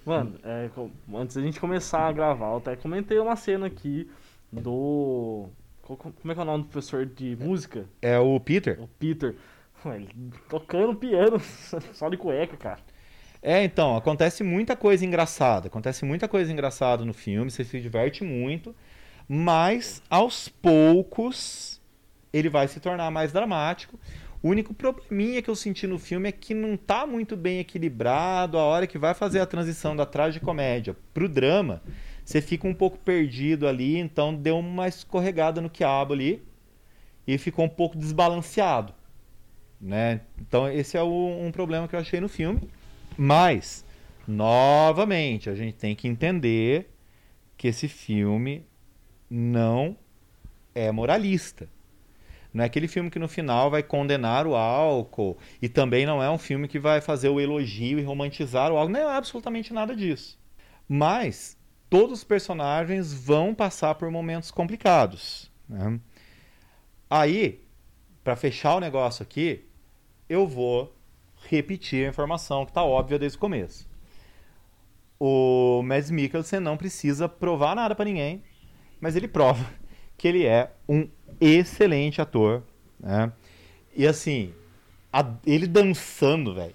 Mano, 0.04 0.38
é, 0.42 0.70
antes 1.14 1.36
da 1.36 1.42
gente 1.42 1.60
começar 1.60 2.08
a 2.08 2.12
gravar, 2.12 2.48
eu 2.52 2.56
até 2.58 2.74
comentei 2.76 3.18
uma 3.18 3.36
cena 3.36 3.66
aqui 3.66 4.10
do. 4.50 5.48
co- 5.82 5.96
co- 5.96 6.12
Como 6.12 6.32
é 6.32 6.34
que 6.34 6.40
é 6.40 6.42
o 6.42 6.46
nome 6.46 6.64
do 6.64 6.70
professor 6.70 7.04
de 7.04 7.36
música? 7.36 7.84
É 8.00 8.18
o 8.18 8.40
Peter. 8.40 8.80
O 8.82 8.88
Peter. 8.88 9.36
Tocando 10.48 10.94
piano, 10.94 11.38
só 11.94 12.08
de 12.08 12.16
cueca, 12.16 12.56
cara. 12.56 12.80
É, 13.40 13.62
então, 13.64 13.96
acontece 13.96 14.42
muita 14.42 14.76
coisa 14.76 15.04
engraçada. 15.04 15.68
Acontece 15.68 16.04
muita 16.04 16.26
coisa 16.28 16.52
engraçada 16.52 17.04
no 17.04 17.12
filme, 17.14 17.50
você 17.50 17.64
se 17.64 17.80
diverte 17.80 18.24
muito, 18.24 18.74
mas 19.28 20.02
aos 20.10 20.48
poucos 20.48 21.80
ele 22.32 22.48
vai 22.48 22.68
se 22.68 22.80
tornar 22.80 23.10
mais 23.10 23.32
dramático. 23.32 23.98
O 24.42 24.48
único 24.50 24.74
probleminha 24.74 25.42
que 25.42 25.50
eu 25.50 25.56
senti 25.56 25.86
no 25.86 25.98
filme 25.98 26.28
é 26.28 26.32
que 26.32 26.54
não 26.54 26.76
tá 26.76 27.06
muito 27.06 27.36
bem 27.36 27.58
equilibrado. 27.60 28.58
A 28.58 28.62
hora 28.64 28.86
que 28.86 28.98
vai 28.98 29.14
fazer 29.14 29.40
a 29.40 29.46
transição 29.46 29.96
da 29.96 30.06
tragicomédia 30.06 30.96
pro 31.14 31.28
drama, 31.28 31.82
você 32.24 32.40
fica 32.40 32.66
um 32.68 32.74
pouco 32.74 32.98
perdido 32.98 33.66
ali, 33.66 33.98
então 33.98 34.34
deu 34.34 34.58
uma 34.58 34.86
escorregada 34.88 35.60
no 35.60 35.70
quiabo 35.70 36.12
ali 36.14 36.42
e 37.26 37.38
ficou 37.38 37.64
um 37.64 37.68
pouco 37.68 37.96
desbalanceado, 37.98 38.94
né? 39.80 40.22
Então 40.40 40.70
esse 40.70 40.96
é 40.96 41.02
o- 41.02 41.38
um 41.40 41.52
problema 41.52 41.88
que 41.88 41.94
eu 41.96 42.00
achei 42.00 42.20
no 42.20 42.28
filme. 42.28 42.60
Mas, 43.20 43.84
novamente, 44.28 45.50
a 45.50 45.54
gente 45.56 45.74
tem 45.76 45.96
que 45.96 46.06
entender 46.06 46.88
que 47.56 47.66
esse 47.66 47.88
filme 47.88 48.64
não 49.28 49.96
é 50.72 50.92
moralista. 50.92 51.68
Não 52.54 52.62
é 52.62 52.66
aquele 52.68 52.86
filme 52.86 53.10
que 53.10 53.18
no 53.18 53.26
final 53.26 53.70
vai 53.70 53.82
condenar 53.82 54.46
o 54.46 54.54
álcool 54.54 55.36
e 55.60 55.68
também 55.68 56.06
não 56.06 56.22
é 56.22 56.30
um 56.30 56.38
filme 56.38 56.68
que 56.68 56.78
vai 56.78 57.00
fazer 57.00 57.28
o 57.28 57.40
elogio 57.40 57.98
e 57.98 58.04
romantizar 58.04 58.70
o 58.70 58.76
álcool. 58.76 58.92
Não 58.92 59.00
é 59.00 59.16
absolutamente 59.16 59.72
nada 59.72 59.96
disso. 59.96 60.38
Mas 60.88 61.58
todos 61.90 62.18
os 62.18 62.24
personagens 62.24 63.12
vão 63.12 63.52
passar 63.52 63.96
por 63.96 64.10
momentos 64.12 64.52
complicados. 64.52 65.50
né? 65.68 65.98
Aí, 67.10 67.64
para 68.22 68.36
fechar 68.36 68.76
o 68.76 68.80
negócio 68.80 69.24
aqui, 69.24 69.64
eu 70.28 70.46
vou 70.46 70.94
repetir 71.56 72.06
a 72.06 72.10
informação 72.10 72.64
que 72.64 72.70
está 72.70 72.82
óbvia 72.82 73.18
desde 73.18 73.36
o 73.36 73.40
começo. 73.40 73.88
O 75.20 75.82
Mads 75.84 76.10
Mikkelsen 76.10 76.60
não 76.60 76.76
precisa 76.76 77.28
provar 77.28 77.74
nada 77.74 77.94
para 77.94 78.04
ninguém, 78.04 78.42
mas 79.00 79.16
ele 79.16 79.26
prova 79.26 79.64
que 80.16 80.28
ele 80.28 80.44
é 80.46 80.70
um 80.88 81.08
excelente 81.40 82.20
ator, 82.20 82.62
né? 83.00 83.32
E 83.96 84.06
assim, 84.06 84.52
a- 85.12 85.34
ele 85.44 85.66
dançando, 85.66 86.54
velho. 86.54 86.74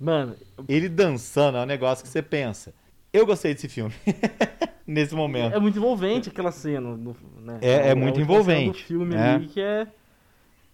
Mano, 0.00 0.34
Ele 0.68 0.88
dançando 0.88 1.58
é 1.58 1.62
um 1.62 1.66
negócio 1.66 2.02
que 2.02 2.10
você 2.10 2.22
pensa. 2.22 2.72
Eu 3.12 3.26
gostei 3.26 3.52
desse 3.54 3.68
filme 3.68 3.92
nesse 4.86 5.14
momento. 5.14 5.54
é 5.54 5.60
muito 5.60 5.76
envolvente 5.78 6.28
aquela 6.28 6.50
cena. 6.50 6.96
no- 6.96 7.16
né? 7.40 7.58
É- 7.60 7.88
é 7.88 7.90
A 7.92 7.96
muito 7.96 8.18
última 8.18 8.42
cena 8.42 8.60
envolvente, 8.60 8.84
filme 8.84 9.14
né? 9.14 9.34
ali 9.34 9.46
que 9.48 9.60
é 9.60 9.86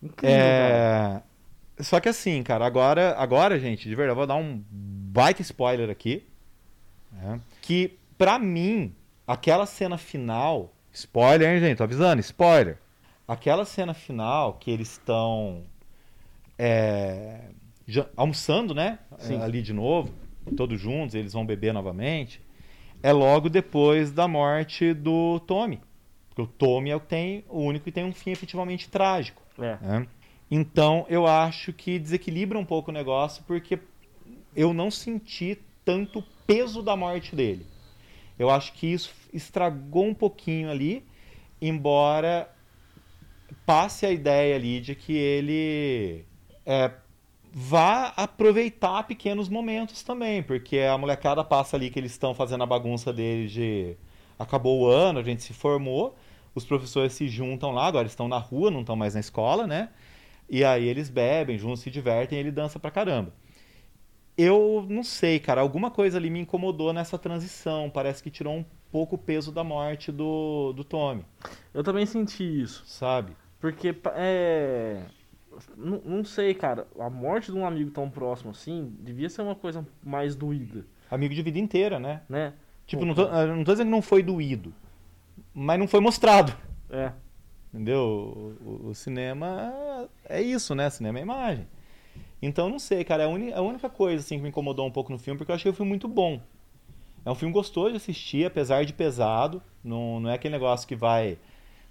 incrível, 0.03 0.39
cara. 0.39 1.25
Só 1.79 2.01
que 2.01 2.09
assim, 2.09 2.43
cara, 2.43 2.65
agora, 2.65 3.15
agora, 3.19 3.59
gente, 3.59 3.89
de 3.89 3.95
verdade, 3.95 4.13
eu 4.13 4.17
vou 4.17 4.27
dar 4.27 4.37
um 4.37 4.63
baita 4.71 5.43
spoiler 5.43 5.91
aqui. 5.91 6.27
né? 7.13 7.41
Que, 7.61 7.99
pra 8.17 8.39
mim, 8.39 8.95
aquela 9.27 9.67
cena 9.67 9.99
final. 9.99 10.73
Spoiler, 10.93 11.55
hein, 11.55 11.61
gente? 11.61 11.77
Tô 11.77 11.85
avisando, 11.85 12.21
spoiler. 12.21 12.79
Aquela 13.29 13.65
cena 13.65 13.93
final 13.93 14.55
que 14.55 14.71
eles 14.71 14.93
estão 14.93 15.65
é, 16.59 17.41
almoçando, 18.17 18.75
né? 18.75 18.99
Sim. 19.19 19.41
Ali 19.43 19.63
de 19.63 19.73
novo, 19.73 20.13
todos 20.57 20.81
juntos, 20.81 21.15
eles 21.15 21.33
vão 21.33 21.45
beber 21.45 21.75
novamente. 21.75 22.41
É 23.03 23.13
logo 23.13 23.49
depois 23.49 24.11
da 24.11 24.27
morte 24.27 24.95
do 24.95 25.41
Tommy. 25.41 25.81
Porque 26.29 26.43
o 26.43 26.47
Tommy 26.47 26.91
é 26.91 26.97
o, 26.97 27.01
tem, 27.01 27.45
o 27.49 27.61
único 27.61 27.85
que 27.85 27.93
tem 27.93 28.05
um 28.05 28.13
fim 28.13 28.31
efetivamente 28.31 28.89
trágico. 28.89 29.43
É. 29.59 29.77
né? 29.81 30.07
Então 30.51 31.07
eu 31.09 31.27
acho 31.27 31.73
que 31.73 31.99
desequilibra 31.99 32.59
um 32.59 32.65
pouco 32.65 32.91
o 32.91 32.95
negócio 32.95 33.43
porque 33.47 33.79
eu 34.55 34.73
não 34.73 34.91
senti 34.91 35.59
tanto 35.85 36.23
peso 36.47 36.83
da 36.83 36.97
morte 36.97 37.35
dele. 37.35 37.67
Eu 38.39 38.51
acho 38.51 38.73
que 38.75 38.87
isso 38.87 39.13
estragou 39.33 40.07
um 40.07 40.15
pouquinho 40.15 40.71
ali, 40.71 41.05
embora 41.61 42.51
passe 43.65 44.05
a 44.07 44.11
ideia 44.11 44.57
ali 44.57 44.81
de 44.81 44.95
que 44.95 45.13
ele 45.13 46.25
é, 46.65 46.91
vá 47.53 48.13
aproveitar 48.17 49.05
pequenos 49.05 49.49
momentos 49.49 50.03
também, 50.03 50.43
porque 50.43 50.81
a 50.81 50.99
molecada 50.99 51.43
passa 51.43 51.77
ali 51.77 51.91
que 51.91 51.99
eles 51.99 52.13
estão 52.13 52.35
fazendo 52.35 52.63
a 52.63 52.67
bagunça 52.67 53.13
deles 53.13 53.51
de 53.51 53.97
acabou 54.39 54.83
o 54.83 54.87
ano, 54.87 55.19
a 55.19 55.23
gente 55.23 55.43
se 55.43 55.55
formou, 55.55 56.15
os 56.55 56.65
professores 56.65 57.13
se 57.15 57.29
juntam 57.29 57.73
lá, 57.73 57.87
agora 57.87 58.07
estão 58.07 58.29
na 58.29 58.39
rua, 58.39 58.71
não 58.71 58.81
estão 58.81 58.95
mais 58.95 59.15
na 59.15 59.21
escola, 59.21 59.67
né? 59.67 59.89
E 60.49 60.65
aí 60.65 60.87
eles 60.87 61.09
bebem 61.09 61.59
juntos, 61.59 61.81
se 61.81 61.91
divertem 61.91 62.39
e 62.39 62.41
ele 62.41 62.51
dança 62.53 62.79
pra 62.79 62.91
caramba. 62.91 63.33
Eu 64.37 64.87
não 64.89 65.03
sei, 65.03 65.41
cara, 65.41 65.61
alguma 65.63 65.91
coisa 65.91 66.19
ali 66.19 66.29
me 66.29 66.41
incomodou 66.41 66.93
nessa 66.93 67.17
transição, 67.19 67.89
parece 67.89 68.23
que 68.23 68.31
tirou 68.31 68.55
um 68.55 68.65
pouco 68.93 69.15
o 69.17 69.19
peso 69.19 69.51
da 69.51 69.65
morte 69.65 70.13
do, 70.13 70.73
do 70.75 70.85
Tommy, 70.85 71.25
Eu 71.73 71.83
também 71.83 72.05
senti 72.05 72.45
isso. 72.63 72.83
sabe? 72.87 73.33
Porque, 73.59 73.95
é. 74.15 75.03
Não, 75.75 76.03
não 76.05 76.25
sei, 76.25 76.53
cara. 76.53 76.87
A 77.01 77.09
morte 77.09 77.51
de 77.51 77.57
um 77.57 77.67
amigo 77.67 77.91
tão 77.91 78.11
próximo 78.11 78.51
assim 78.51 78.95
devia 79.01 79.31
ser 79.31 79.41
uma 79.41 79.55
coisa 79.55 79.87
mais 80.05 80.37
doída, 80.37 80.85
Amigo 81.11 81.35
de 81.35 81.41
vida 81.43 81.59
inteira, 81.59 81.99
né? 81.99 82.21
né? 82.29 82.53
Tipo, 82.87 83.01
Pô, 83.01 83.07
não 83.07 83.15
tô, 83.15 83.27
não 83.47 83.65
tô 83.65 83.73
dizendo 83.73 83.87
que 83.87 83.91
não 83.93 84.03
foi 84.03 84.23
doído, 84.23 84.73
mas 85.55 85.79
não 85.79 85.89
foi 85.89 86.01
mostrado. 86.01 86.53
É. 86.91 87.11
Entendeu? 87.73 88.57
O, 88.65 88.69
o- 88.69 88.89
o 88.91 88.95
cinema 88.95 89.73
é 90.29 90.41
isso, 90.41 90.75
né? 90.75 90.89
Cinema 90.91 91.19
é 91.19 91.23
imagem. 91.23 91.69
Então, 92.41 92.69
não 92.69 92.79
sei, 92.79 93.05
cara. 93.05 93.25
É 93.25 93.27
a, 93.55 93.63
única 93.63 93.89
coisa 93.89 94.23
assim, 94.25 94.37
que 94.37 94.43
me 94.43 94.49
incomodou 94.49 94.87
um 94.87 94.91
pouco 94.91 95.13
no 95.13 95.19
filme, 95.19 95.39
porque 95.39 95.51
eu 95.51 95.57
achei 95.57 95.71
o 95.71 95.75
filme 95.75 95.89
muito 95.89 96.09
bom. 96.09 96.41
É 97.25 97.31
um 97.31 97.35
filme 97.35 97.53
gostoso 97.53 97.91
de 97.91 97.97
assistir, 97.97 98.47
apesar 98.47 98.85
de 98.85 98.93
pesado. 98.93 99.63
Não, 99.83 100.21
não 100.21 100.31
é 100.31 100.35
aquele 100.35 100.53
negócio 100.53 100.87
que 100.87 100.97
vai 100.97 101.39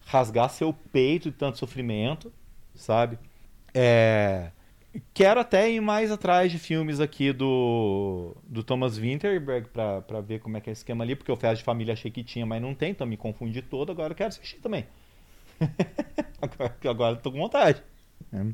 rasgar 0.06 0.50
seu 0.50 0.74
peito 0.92 1.32
de 1.32 1.38
tanto 1.38 1.58
sofrimento, 1.58 2.32
sabe? 2.76 3.18
É, 3.74 4.52
Quero 5.14 5.40
até 5.40 5.70
ir 5.70 5.82
mais 5.82 6.12
atrás 6.12 6.52
de 6.52 6.58
filmes 6.58 7.00
aqui 7.00 7.34
do, 7.34 8.36
do 8.44 8.64
Thomas 8.64 8.98
Winterberg 8.98 9.68
pra 9.70 10.22
ver 10.22 10.40
como 10.40 10.56
é 10.58 10.62
que 10.62 10.70
é 10.70 10.72
o 10.72 10.74
esquema 10.74 11.04
ali, 11.04 11.16
porque 11.16 11.32
o 11.32 11.36
Festa 11.36 11.58
de 11.58 11.64
Família 11.64 11.94
achei 11.94 12.10
que 12.10 12.24
tinha, 12.24 12.46
mas 12.46 12.62
não 12.62 12.74
tem, 12.74 12.92
então 12.92 13.06
me 13.06 13.18
confundi 13.18 13.62
todo, 13.62 13.92
agora 13.92 14.14
eu 14.14 14.16
quero 14.16 14.30
assistir 14.30 14.58
também. 14.58 14.86
agora, 16.42 16.76
agora 16.86 17.16
eu 17.16 17.22
tô 17.22 17.32
com 17.32 17.40
vontade. 17.40 17.84
Né? 18.32 18.54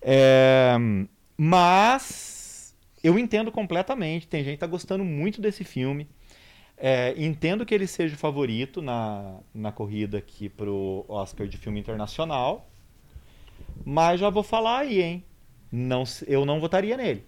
É, 0.00 0.76
mas 1.36 2.74
eu 3.02 3.18
entendo 3.18 3.52
completamente, 3.52 4.26
tem 4.26 4.42
gente 4.42 4.54
que 4.54 4.60
tá 4.60 4.66
gostando 4.66 5.04
muito 5.04 5.40
desse 5.40 5.64
filme. 5.64 6.08
É, 6.76 7.14
entendo 7.16 7.64
que 7.64 7.74
ele 7.74 7.86
seja 7.86 8.14
o 8.14 8.18
favorito 8.18 8.82
na, 8.82 9.40
na 9.54 9.72
corrida 9.72 10.18
aqui 10.18 10.48
pro 10.48 11.04
Oscar 11.08 11.46
de 11.46 11.56
filme 11.56 11.80
internacional. 11.80 12.68
Mas 13.84 14.20
já 14.20 14.28
vou 14.30 14.42
falar 14.42 14.80
aí, 14.80 15.00
hein? 15.02 15.24
Não, 15.72 16.04
eu 16.26 16.44
não 16.44 16.60
votaria 16.60 16.96
nele. 16.96 17.24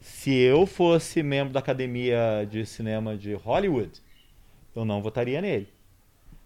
Se 0.00 0.34
eu 0.34 0.66
fosse 0.66 1.22
membro 1.22 1.52
da 1.52 1.60
Academia 1.60 2.46
de 2.48 2.64
Cinema 2.66 3.16
de 3.16 3.34
Hollywood, 3.34 4.00
eu 4.74 4.84
não 4.84 5.02
votaria 5.02 5.40
nele. 5.40 5.68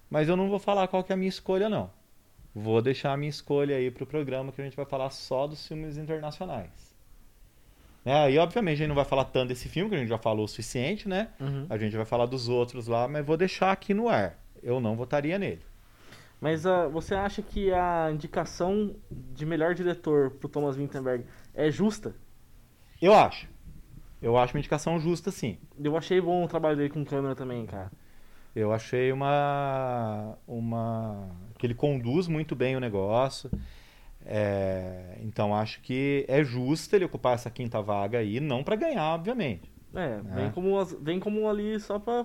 Mas 0.08 0.28
eu 0.28 0.36
não 0.36 0.48
vou 0.48 0.58
falar 0.58 0.88
qual 0.88 1.04
que 1.04 1.12
é 1.12 1.14
a 1.14 1.16
minha 1.16 1.28
escolha, 1.28 1.68
não. 1.68 1.90
Vou 2.54 2.82
deixar 2.82 3.12
a 3.12 3.16
minha 3.16 3.30
escolha 3.30 3.76
aí 3.76 3.90
pro 3.90 4.06
programa 4.06 4.50
que 4.50 4.60
a 4.60 4.64
gente 4.64 4.76
vai 4.76 4.86
falar 4.86 5.10
só 5.10 5.46
dos 5.46 5.66
filmes 5.66 5.96
internacionais. 5.96 6.90
É, 8.04 8.30
e 8.30 8.38
obviamente 8.38 8.74
a 8.74 8.78
gente 8.78 8.88
não 8.88 8.94
vai 8.94 9.04
falar 9.04 9.24
tanto 9.26 9.48
desse 9.48 9.68
filme, 9.68 9.90
que 9.90 9.96
a 9.96 9.98
gente 9.98 10.08
já 10.08 10.18
falou 10.18 10.44
o 10.44 10.48
suficiente, 10.48 11.08
né? 11.08 11.28
Uhum. 11.38 11.66
A 11.68 11.76
gente 11.76 11.94
vai 11.96 12.06
falar 12.06 12.26
dos 12.26 12.48
outros 12.48 12.86
lá, 12.86 13.06
mas 13.06 13.24
vou 13.24 13.36
deixar 13.36 13.70
aqui 13.70 13.92
no 13.92 14.08
ar. 14.08 14.38
Eu 14.62 14.80
não 14.80 14.96
votaria 14.96 15.38
nele. 15.38 15.62
Mas 16.40 16.64
ah, 16.64 16.88
você 16.88 17.14
acha 17.14 17.42
que 17.42 17.70
a 17.72 18.10
indicação 18.10 18.96
de 19.10 19.44
melhor 19.44 19.74
diretor 19.74 20.30
pro 20.30 20.48
Thomas 20.48 20.76
Vinterberg 20.76 21.24
é 21.54 21.70
justa? 21.70 22.14
Eu 23.00 23.14
acho. 23.14 23.46
Eu 24.22 24.36
acho 24.36 24.54
uma 24.54 24.60
indicação 24.60 24.98
justa, 24.98 25.30
sim. 25.30 25.58
Eu 25.82 25.96
achei 25.96 26.20
bom 26.20 26.44
o 26.44 26.48
trabalho 26.48 26.76
dele 26.76 26.90
com 26.90 27.04
câmera 27.04 27.34
também, 27.34 27.66
cara. 27.66 27.90
Eu 28.54 28.72
achei 28.72 29.12
uma. 29.12 30.36
uma 30.46 31.30
que 31.60 31.66
ele 31.66 31.74
conduz 31.74 32.26
muito 32.26 32.56
bem 32.56 32.74
o 32.74 32.80
negócio. 32.80 33.50
É, 34.24 35.16
então 35.22 35.54
acho 35.54 35.80
que 35.82 36.24
é 36.28 36.42
justo 36.42 36.94
ele 36.96 37.04
ocupar 37.04 37.34
essa 37.34 37.50
quinta 37.50 37.80
vaga 37.82 38.18
aí, 38.18 38.40
não 38.40 38.62
para 38.64 38.76
ganhar, 38.76 39.14
obviamente. 39.14 39.70
É, 39.94 40.20
É. 40.32 40.34
vem 40.36 40.50
como, 40.50 40.84
vem 40.84 41.20
como 41.20 41.48
ali 41.48 41.78
só 41.78 41.98
pra 41.98 42.24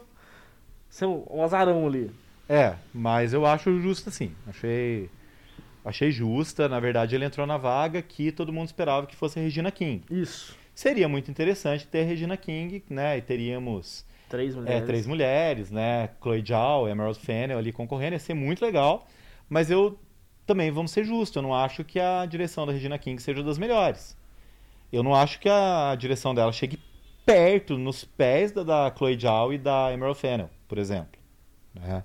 ser 0.89 1.05
um 1.05 1.25
um 1.29 1.43
azarão 1.43 1.85
ali. 1.85 2.09
É, 2.47 2.75
mas 2.93 3.33
eu 3.33 3.45
acho 3.45 3.81
justo 3.81 4.09
sim. 4.11 4.31
Achei, 4.47 5.09
achei 5.83 6.11
justa. 6.11 6.69
Na 6.69 6.79
verdade, 6.79 7.15
ele 7.15 7.25
entrou 7.25 7.45
na 7.47 7.57
vaga 7.57 8.01
que 8.01 8.31
todo 8.31 8.53
mundo 8.53 8.67
esperava 8.67 9.07
que 9.07 9.15
fosse 9.15 9.39
a 9.39 9.41
Regina 9.41 9.71
King. 9.71 10.03
Isso. 10.09 10.55
Seria 10.73 11.07
muito 11.09 11.31
interessante 11.31 11.87
ter 11.87 12.01
a 12.01 12.05
Regina 12.05 12.37
King, 12.37 12.83
né? 12.89 13.17
E 13.17 13.21
teríamos 13.21 14.05
Três 14.29 14.53
é, 14.53 14.57
mulheres. 14.59 14.85
três 14.85 15.07
mulheres, 15.07 15.71
né? 15.71 16.09
Chloe 16.21 16.43
Zhao, 16.45 16.87
Emerald 16.87 17.17
Fennel 17.19 17.57
ali 17.57 17.71
concorrendo, 17.71 18.13
ia 18.13 18.19
ser 18.19 18.33
muito 18.33 18.63
legal. 18.63 19.07
Mas 19.49 19.69
eu 19.69 19.99
também, 20.45 20.71
vamos 20.71 20.91
ser 20.91 21.03
justos, 21.03 21.35
eu 21.35 21.41
não 21.41 21.53
acho 21.53 21.83
que 21.83 21.99
a 21.99 22.25
direção 22.25 22.65
da 22.65 22.73
Regina 22.73 22.97
King 22.97 23.21
seja 23.21 23.41
das 23.43 23.57
melhores. 23.57 24.17
Eu 24.91 25.01
não 25.03 25.15
acho 25.15 25.39
que 25.39 25.49
a 25.49 25.95
direção 25.97 26.33
dela 26.35 26.51
chegue 26.51 26.79
perto, 27.25 27.77
nos 27.77 28.05
pés 28.05 28.51
da, 28.51 28.63
da 28.63 28.93
Chloe 28.95 29.17
Zhao 29.19 29.51
e 29.51 29.57
da 29.57 29.91
Emerald 29.91 30.19
Fennel, 30.19 30.49
por 30.67 30.77
exemplo. 30.77 31.19
né? 31.73 32.03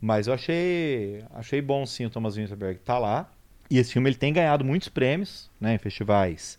Mas 0.00 0.26
eu 0.26 0.34
achei, 0.34 1.24
achei 1.32 1.60
bom 1.60 1.84
sim 1.86 2.06
o 2.06 2.10
Thomas 2.10 2.36
Winterberg 2.36 2.80
tá 2.80 2.98
lá. 2.98 3.30
E 3.70 3.78
esse 3.78 3.92
filme 3.92 4.08
ele 4.08 4.16
tem 4.16 4.32
ganhado 4.32 4.64
muitos 4.64 4.88
prêmios, 4.88 5.50
né, 5.60 5.74
em 5.74 5.78
festivais 5.78 6.58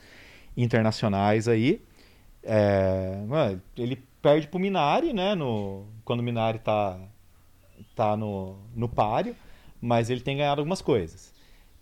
internacionais 0.56 1.48
aí. 1.48 1.82
É, 2.44 3.18
ele 3.76 4.02
perde 4.22 4.48
pro 4.48 4.60
Minari, 4.60 5.14
né, 5.14 5.36
no, 5.36 5.86
quando 6.06 6.20
o 6.20 6.24
Minari 6.24 6.60
tá, 6.60 7.00
tá 7.96 8.16
no, 8.16 8.58
no 8.76 8.88
páreo, 8.88 9.36
mas 9.82 10.10
ele 10.10 10.22
tem 10.22 10.38
ganhado 10.38 10.62
algumas 10.62 10.82
coisas. 10.82 11.34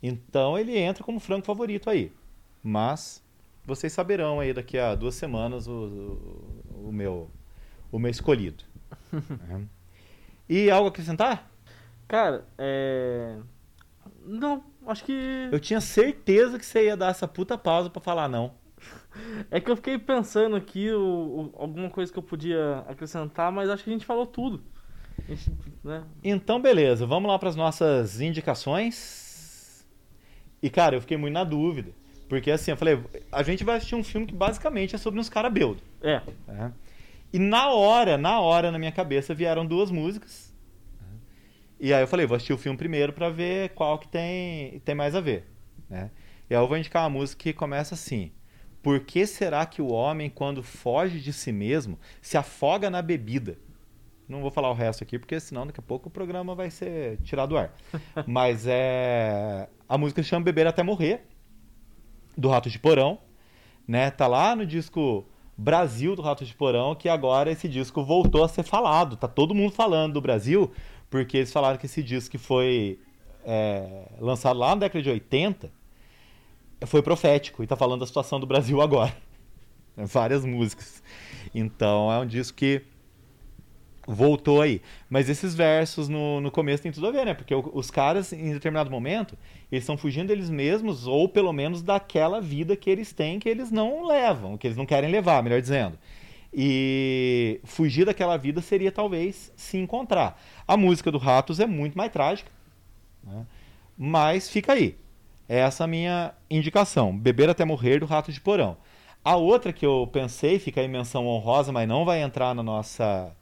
Então 0.02 0.58
ele 0.58 0.78
entra 0.78 1.04
como 1.04 1.20
franco 1.20 1.46
favorito 1.46 1.90
aí. 1.90 2.12
Mas 2.64 3.24
vocês 3.66 3.94
saberão 3.94 4.40
aí 4.40 4.54
daqui 4.54 4.78
a 4.78 4.96
duas 4.96 5.16
semanas 5.16 5.68
o, 5.68 5.72
o, 5.74 6.90
o 6.90 6.92
meu, 6.92 7.30
o 7.92 8.00
meu 8.00 8.12
escolhido. 8.12 8.64
É. 9.50 9.62
E 10.50 10.72
algo 10.72 10.88
a 10.88 10.90
acrescentar? 10.90 11.50
Cara, 12.08 12.46
é. 12.58 13.38
Não, 14.26 14.64
acho 14.88 15.04
que. 15.06 15.50
Eu 15.52 15.60
tinha 15.60 15.82
certeza 15.82 16.58
que 16.60 16.66
você 16.66 16.86
ia 16.86 16.98
dar 16.98 17.10
essa 17.12 17.28
puta 17.28 17.58
pausa 17.58 17.90
pra 17.90 18.02
falar 18.02 18.28
não. 18.30 18.54
É 19.52 19.60
que 19.60 19.72
eu 19.72 19.76
fiquei 19.76 19.98
pensando 19.98 20.56
aqui 20.56 20.92
o, 20.92 21.02
o- 21.02 21.54
alguma 21.62 21.90
coisa 21.90 22.12
que 22.14 22.20
eu 22.20 22.24
podia 22.24 22.80
acrescentar, 22.88 23.52
mas 23.52 23.70
acho 23.70 23.84
que 23.84 23.90
a 23.90 23.94
gente 23.94 24.06
falou 24.06 24.28
tudo. 24.28 24.64
Né? 25.84 26.04
Então, 26.24 26.62
beleza, 26.62 27.06
vamos 27.06 27.30
lá 27.30 27.38
para 27.38 27.50
as 27.50 27.56
nossas 27.56 28.20
indicações. 28.22 29.86
E, 30.62 30.70
cara, 30.70 30.96
eu 30.96 31.02
fiquei 31.02 31.18
muito 31.18 31.34
na 31.34 31.44
dúvida. 31.44 31.92
Porque, 32.28 32.52
assim, 32.52 32.72
eu 32.72 32.78
falei, 32.78 33.00
a 33.32 33.42
gente 33.42 33.64
vai 33.64 33.78
assistir 33.78 33.96
um 33.96 34.04
filme 34.04 34.28
que 34.28 34.34
basicamente 34.34 34.96
é 34.96 34.98
sobre 34.98 35.20
uns 35.20 35.30
caras 35.30 35.52
bêbados. 35.52 35.82
É, 36.02 36.22
né? 36.48 36.74
E 37.32 37.40
na 37.40 37.70
hora, 37.70 38.18
na 38.18 38.40
hora, 38.40 38.72
na 38.72 38.80
minha 38.80 38.92
cabeça, 38.92 39.34
vieram 39.34 39.66
duas 39.66 39.92
músicas. 39.92 40.54
E 41.80 41.94
aí 41.94 42.02
eu 42.02 42.08
falei, 42.08 42.26
vou 42.26 42.36
assistir 42.36 42.54
o 42.54 42.58
filme 42.58 42.78
primeiro 42.78 43.14
pra 43.14 43.30
ver 43.30 43.70
qual 43.70 44.00
que 44.00 44.08
tem, 44.08 44.80
tem 44.80 44.96
mais 44.96 45.14
a 45.14 45.22
ver. 45.22 45.46
Né? 45.90 46.10
E 46.50 46.56
aí 46.56 46.62
eu 46.62 46.68
vou 46.68 46.78
indicar 46.78 47.04
uma 47.04 47.10
música 47.10 47.44
que 47.44 47.54
começa 47.54 47.94
assim. 47.94 48.32
Por 48.82 49.02
que 49.02 49.28
será 49.28 49.66
que 49.66 49.82
o 49.82 49.92
homem, 49.92 50.30
quando 50.30 50.64
foge 50.64 51.20
de 51.20 51.32
si 51.32 51.52
mesmo, 51.52 52.00
se 52.22 52.38
afoga 52.38 52.90
na 52.90 53.02
bebida? 53.02 53.58
Não 54.28 54.42
vou 54.42 54.52
falar 54.52 54.70
o 54.70 54.74
resto 54.74 55.04
aqui, 55.04 55.18
porque 55.18 55.40
senão 55.40 55.66
daqui 55.66 55.80
a 55.80 55.84
pouco 55.84 56.10
o 56.10 56.12
programa 56.12 56.54
vai 56.54 56.70
ser 56.70 57.18
tirado 57.22 57.50
do 57.50 57.58
ar. 57.58 57.74
Mas 58.28 58.66
é. 58.68 59.70
A 59.88 59.98
música 59.98 60.22
chama 60.22 60.44
Beber 60.44 60.68
Até 60.68 60.84
Morrer, 60.84 61.22
do 62.38 62.50
Rato 62.50 62.70
de 62.70 62.78
Porão. 62.78 63.20
Né? 63.88 64.12
Tá 64.12 64.28
lá 64.28 64.54
no 64.54 64.66
disco 64.66 65.26
Brasil 65.58 66.14
do 66.14 66.22
Rato 66.22 66.44
de 66.44 66.54
Porão, 66.54 66.94
que 66.94 67.08
agora 67.08 67.50
esse 67.50 67.70
disco 67.70 68.04
voltou 68.04 68.44
a 68.44 68.50
ser 68.50 68.64
falado. 68.64 69.16
Tá 69.16 69.30
todo 69.30 69.56
mundo 69.56 69.72
falando 69.72 70.14
do 70.14 70.22
Brasil, 70.22 70.72
porque 71.10 71.38
eles 71.38 71.52
falaram 71.52 71.78
que 71.78 71.86
esse 71.86 72.04
disco 72.04 72.32
que 72.32 72.38
foi 72.38 73.00
é, 73.46 74.10
lançado 74.20 74.60
lá 74.60 74.70
na 74.70 74.82
década 74.82 75.02
de 75.02 75.10
80 75.10 75.72
foi 76.86 77.02
profético 77.02 77.64
e 77.64 77.68
tá 77.68 77.78
falando 77.78 78.02
da 78.02 78.06
situação 78.06 78.42
do 78.42 78.46
Brasil 78.46 78.82
agora. 78.82 79.16
Várias 79.96 80.44
músicas. 80.44 81.02
Então 81.56 82.12
é 82.12 82.20
um 82.20 82.26
disco 82.26 82.58
que 82.58 82.84
voltou 84.08 84.62
aí. 84.62 84.82
Mas 85.10 85.28
esses 85.28 85.54
versos 85.54 86.08
no, 86.08 86.40
no 86.40 86.50
começo 86.50 86.82
tem 86.82 86.92
tudo 86.92 87.08
a 87.08 87.12
ver, 87.12 87.26
né? 87.26 87.34
Porque 87.34 87.54
os 87.54 87.92
caras, 87.92 88.32
em 88.32 88.54
determinado 88.54 88.90
momento, 88.90 89.38
eles 89.70 89.84
estão 89.84 89.98
fugindo 89.98 90.30
deles 90.30 90.50
mesmos, 90.50 91.06
ou 91.06 91.28
pelo 91.28 91.52
menos 91.52 91.84
daquela 91.84 92.40
vida 92.40 92.78
que 92.78 92.90
eles 92.90 93.12
têm 93.12 93.38
que 93.38 93.50
eles 93.50 93.70
não 93.70 94.08
levam, 94.08 94.58
que 94.58 94.66
eles 94.66 94.78
não 94.78 94.86
querem 94.86 95.12
levar, 95.12 95.44
melhor 95.44 95.60
dizendo. 95.60 96.00
E 96.54 97.60
fugir 97.66 98.06
daquela 98.06 98.38
vida 98.38 98.62
seria 98.62 98.92
talvez 98.92 99.52
se 99.56 99.78
encontrar. 99.78 100.42
A 100.66 100.78
música 100.78 101.12
do 101.12 101.18
Ratos 101.18 101.60
é 101.60 101.68
muito 101.68 101.98
mais 101.98 102.12
trágica, 102.12 102.50
né? 103.24 103.46
mas 103.98 104.50
fica 104.50 104.74
aí. 104.74 104.96
Essa 105.50 105.84
é 105.84 105.86
a 105.86 105.88
minha 105.88 106.34
indicação. 106.50 107.16
Beber 107.18 107.50
até 107.50 107.64
morrer 107.66 108.00
do 108.00 108.06
Rato 108.06 108.32
de 108.32 108.40
Porão. 108.40 108.78
A 109.24 109.36
outra 109.36 109.74
que 109.74 109.86
eu 109.86 110.10
pensei, 110.12 110.58
fica 110.58 110.80
aí 110.80 110.88
menção 110.88 111.28
honrosa, 111.28 111.72
mas 111.72 111.88
não 111.88 112.06
vai 112.06 112.22
entrar 112.22 112.56
na 112.56 112.64
nossa, 112.64 113.36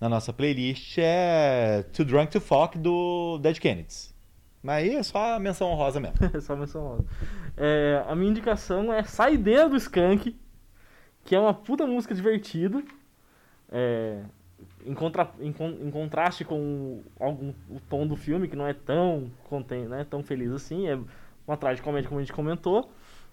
na 0.00 0.08
nossa 0.08 0.32
playlist, 0.32 0.96
é 0.98 1.84
Too 1.92 2.04
Drunk 2.06 2.30
to 2.32 2.40
Fuck 2.40 2.78
do 2.78 3.38
Dead 3.38 3.58
Kennedys. 3.58 4.14
Mas 4.62 4.84
aí 4.84 4.94
é 4.96 5.02
só 5.02 5.34
a 5.34 5.38
menção 5.38 5.68
honrosa 5.68 6.00
mesmo. 6.00 6.16
só 6.40 6.56
menção 6.56 6.84
honrosa. 6.84 7.04
É, 7.56 8.04
a 8.06 8.14
minha 8.14 8.30
indicação 8.30 8.92
é 8.92 9.02
Saideira 9.02 9.68
do 9.68 9.76
Skank, 9.76 10.36
que 11.24 11.34
é 11.34 11.40
uma 11.40 11.54
puta 11.54 11.86
música 11.86 12.14
divertida. 12.14 12.82
É, 13.70 14.22
em, 14.84 14.94
contra, 14.94 15.30
em, 15.40 15.48
em 15.50 15.90
contraste 15.90 16.44
com 16.44 16.56
o, 16.60 17.04
algum- 17.20 17.52
o 17.70 17.80
tom 17.88 18.06
do 18.06 18.16
filme, 18.16 18.48
que 18.48 18.56
não 18.56 18.66
é 18.66 18.72
tão, 18.72 19.30
contém, 19.44 19.86
né, 19.86 20.06
tão 20.08 20.22
feliz 20.22 20.50
assim. 20.52 20.88
É 20.88 20.98
uma 21.46 21.56
tragicomédia, 21.56 22.08
como 22.08 22.20
a 22.20 22.22
gente 22.22 22.32
comentou. 22.32 22.90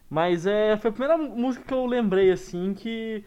Mas 0.09 0.45
é, 0.45 0.77
foi 0.77 0.89
a 0.89 0.93
primeira 0.93 1.17
música 1.17 1.65
que 1.65 1.73
eu 1.73 1.85
lembrei, 1.85 2.31
assim, 2.31 2.73
que, 2.73 3.23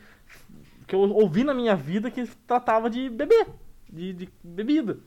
que 0.88 0.94
eu 0.94 1.00
ouvi 1.00 1.44
na 1.44 1.54
minha 1.54 1.76
vida 1.76 2.10
que 2.10 2.26
tratava 2.46 2.88
de 2.90 3.08
beber, 3.10 3.46
de, 3.92 4.12
de 4.14 4.28
bebida. 4.42 4.98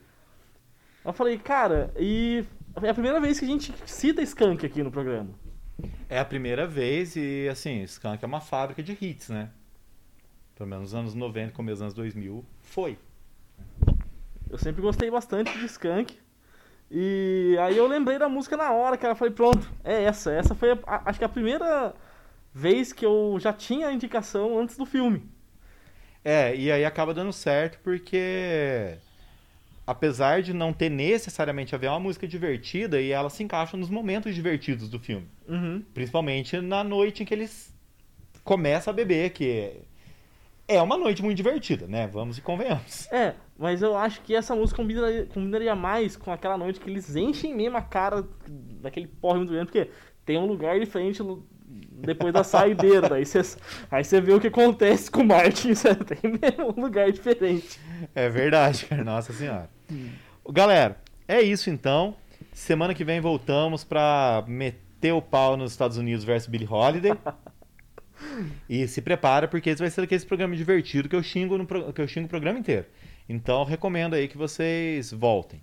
Eu 1.04 1.12
falei, 1.12 1.36
cara, 1.36 1.92
e 1.98 2.44
é 2.80 2.88
a 2.88 2.94
primeira 2.94 3.20
vez 3.20 3.38
que 3.38 3.44
a 3.44 3.48
gente 3.48 3.74
cita 3.84 4.22
Skank 4.22 4.64
aqui 4.64 4.82
no 4.82 4.90
programa. 4.92 5.30
É 6.08 6.20
a 6.20 6.24
primeira 6.24 6.66
vez 6.66 7.16
e, 7.16 7.48
assim, 7.50 7.82
Skank 7.82 8.22
é 8.24 8.26
uma 8.26 8.40
fábrica 8.40 8.82
de 8.82 8.96
hits, 9.00 9.28
né? 9.30 9.50
Pelo 10.54 10.68
menos 10.68 10.84
nos 10.92 10.94
anos 10.94 11.14
90, 11.14 11.52
começo 11.52 11.74
dos 11.76 11.82
anos 11.82 11.94
2000, 11.94 12.44
foi. 12.60 12.96
Eu 14.48 14.58
sempre 14.58 14.80
gostei 14.80 15.10
bastante 15.10 15.58
de 15.58 15.64
Skank. 15.66 16.16
E 16.90 17.56
aí 17.60 17.76
eu 17.76 17.86
lembrei 17.88 18.18
da 18.18 18.28
música 18.28 18.56
na 18.56 18.70
hora, 18.70 18.96
cara. 18.96 19.12
Eu 19.12 19.16
falei, 19.16 19.32
pronto, 19.34 19.68
é 19.82 20.04
essa. 20.04 20.30
Essa 20.30 20.54
foi, 20.54 20.72
a- 20.72 20.78
a- 20.86 21.02
acho 21.10 21.18
que 21.18 21.24
a 21.24 21.28
primeira 21.28 21.94
vez 22.54 22.92
que 22.92 23.04
eu 23.04 23.38
já 23.40 23.52
tinha 23.52 23.88
a 23.88 23.92
indicação 23.92 24.58
antes 24.60 24.76
do 24.76 24.84
filme. 24.86 25.28
É, 26.24 26.54
e 26.54 26.70
aí 26.70 26.84
acaba 26.84 27.12
dando 27.12 27.32
certo 27.32 27.78
porque 27.82 28.96
apesar 29.86 30.42
de 30.42 30.52
não 30.52 30.72
ter 30.72 30.88
necessariamente 30.88 31.74
a 31.74 31.78
ver 31.78 31.86
é 31.86 31.90
uma 31.90 31.98
música 32.00 32.26
divertida 32.28 33.00
e 33.00 33.10
ela 33.10 33.28
se 33.28 33.42
encaixa 33.42 33.76
nos 33.76 33.90
momentos 33.90 34.34
divertidos 34.34 34.88
do 34.88 34.98
filme, 34.98 35.26
Uhum. 35.48 35.82
principalmente 35.92 36.60
na 36.60 36.84
noite 36.84 37.22
em 37.22 37.26
que 37.26 37.34
eles 37.34 37.74
começam 38.44 38.92
a 38.92 38.94
beber, 38.94 39.30
que 39.30 39.72
é 40.68 40.80
uma 40.80 40.96
noite 40.96 41.22
muito 41.22 41.36
divertida, 41.36 41.86
né? 41.88 42.06
Vamos 42.06 42.38
e 42.38 42.40
convenhamos. 42.40 43.10
É, 43.12 43.34
mas 43.58 43.82
eu 43.82 43.96
acho 43.96 44.20
que 44.22 44.34
essa 44.34 44.54
música 44.54 44.80
combinaria, 44.80 45.26
combinaria 45.26 45.74
mais 45.74 46.16
com 46.16 46.30
aquela 46.32 46.56
noite 46.56 46.78
que 46.80 46.88
eles 46.88 47.14
enchem 47.16 47.54
mesmo 47.54 47.76
a 47.76 47.82
cara 47.82 48.24
daquele 48.80 49.08
porre 49.08 49.38
muito 49.38 49.52
grande, 49.52 49.66
porque 49.66 49.90
tem 50.24 50.38
um 50.38 50.46
lugar 50.46 50.78
diferente 50.78 51.20
depois 52.02 52.32
da 52.32 52.44
saideira. 52.44 53.08
Daí 53.08 53.24
você, 53.24 53.40
aí 53.90 54.04
você 54.04 54.20
vê 54.20 54.32
o 54.32 54.40
que 54.40 54.48
acontece 54.48 55.10
com 55.10 55.22
o 55.22 55.26
Martin, 55.26 55.74
você 55.74 55.94
tem 55.96 56.20
um 56.58 56.80
lugar 56.80 57.10
diferente. 57.10 57.80
É 58.14 58.28
verdade, 58.28 58.86
cara. 58.86 59.04
Nossa 59.04 59.32
senhora. 59.32 59.70
Galera, 60.50 60.96
é 61.26 61.40
isso 61.40 61.70
então. 61.70 62.14
Semana 62.52 62.94
que 62.94 63.04
vem 63.04 63.20
voltamos 63.20 63.84
pra 63.84 64.44
meter 64.46 65.12
o 65.12 65.22
pau 65.22 65.56
nos 65.56 65.72
Estados 65.72 65.96
Unidos 65.96 66.24
versus 66.24 66.48
Billie 66.48 66.68
Holiday. 66.68 67.12
E 68.68 68.86
se 68.86 69.02
prepara, 69.02 69.48
porque 69.48 69.68
esse 69.68 69.80
vai 69.80 69.90
ser 69.90 70.02
aquele 70.02 70.24
programa 70.24 70.54
divertido 70.54 71.08
que 71.08 71.16
eu 71.16 71.22
xingo, 71.22 71.58
no, 71.58 71.66
que 71.66 72.00
eu 72.00 72.06
xingo 72.06 72.26
o 72.26 72.28
programa 72.28 72.58
inteiro. 72.58 72.86
Então, 73.28 73.64
recomendo 73.64 74.14
aí 74.14 74.28
que 74.28 74.38
vocês 74.38 75.10
voltem. 75.12 75.60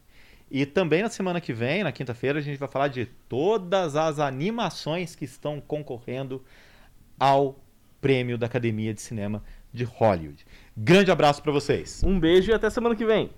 E 0.52 0.66
também 0.66 1.04
na 1.04 1.10
semana 1.10 1.40
que 1.40 1.54
vem, 1.54 1.84
na 1.84 1.92
quinta-feira, 1.92 2.40
a 2.40 2.42
gente 2.42 2.58
vai 2.58 2.68
falar 2.68 2.88
de 2.88 3.06
todas 3.28 3.96
as 3.96 4.20
animações 4.20 5.16
que 5.16 5.26
estão 5.26 5.62
concorrendo 5.62 6.44
ao 7.20 7.60
prêmio 8.02 8.38
da 8.38 8.48
Academia 8.48 8.94
de 8.94 9.02
Cinema 9.02 9.44
de 9.74 9.84
Hollywood. 9.84 10.46
Grande 10.76 11.12
abraço 11.12 11.44
para 11.44 11.52
vocês. 11.52 12.02
Um 12.04 12.20
beijo 12.20 12.50
e 12.50 12.54
até 12.54 12.70
semana 12.70 12.96
que 12.96 13.06
vem. 13.06 13.28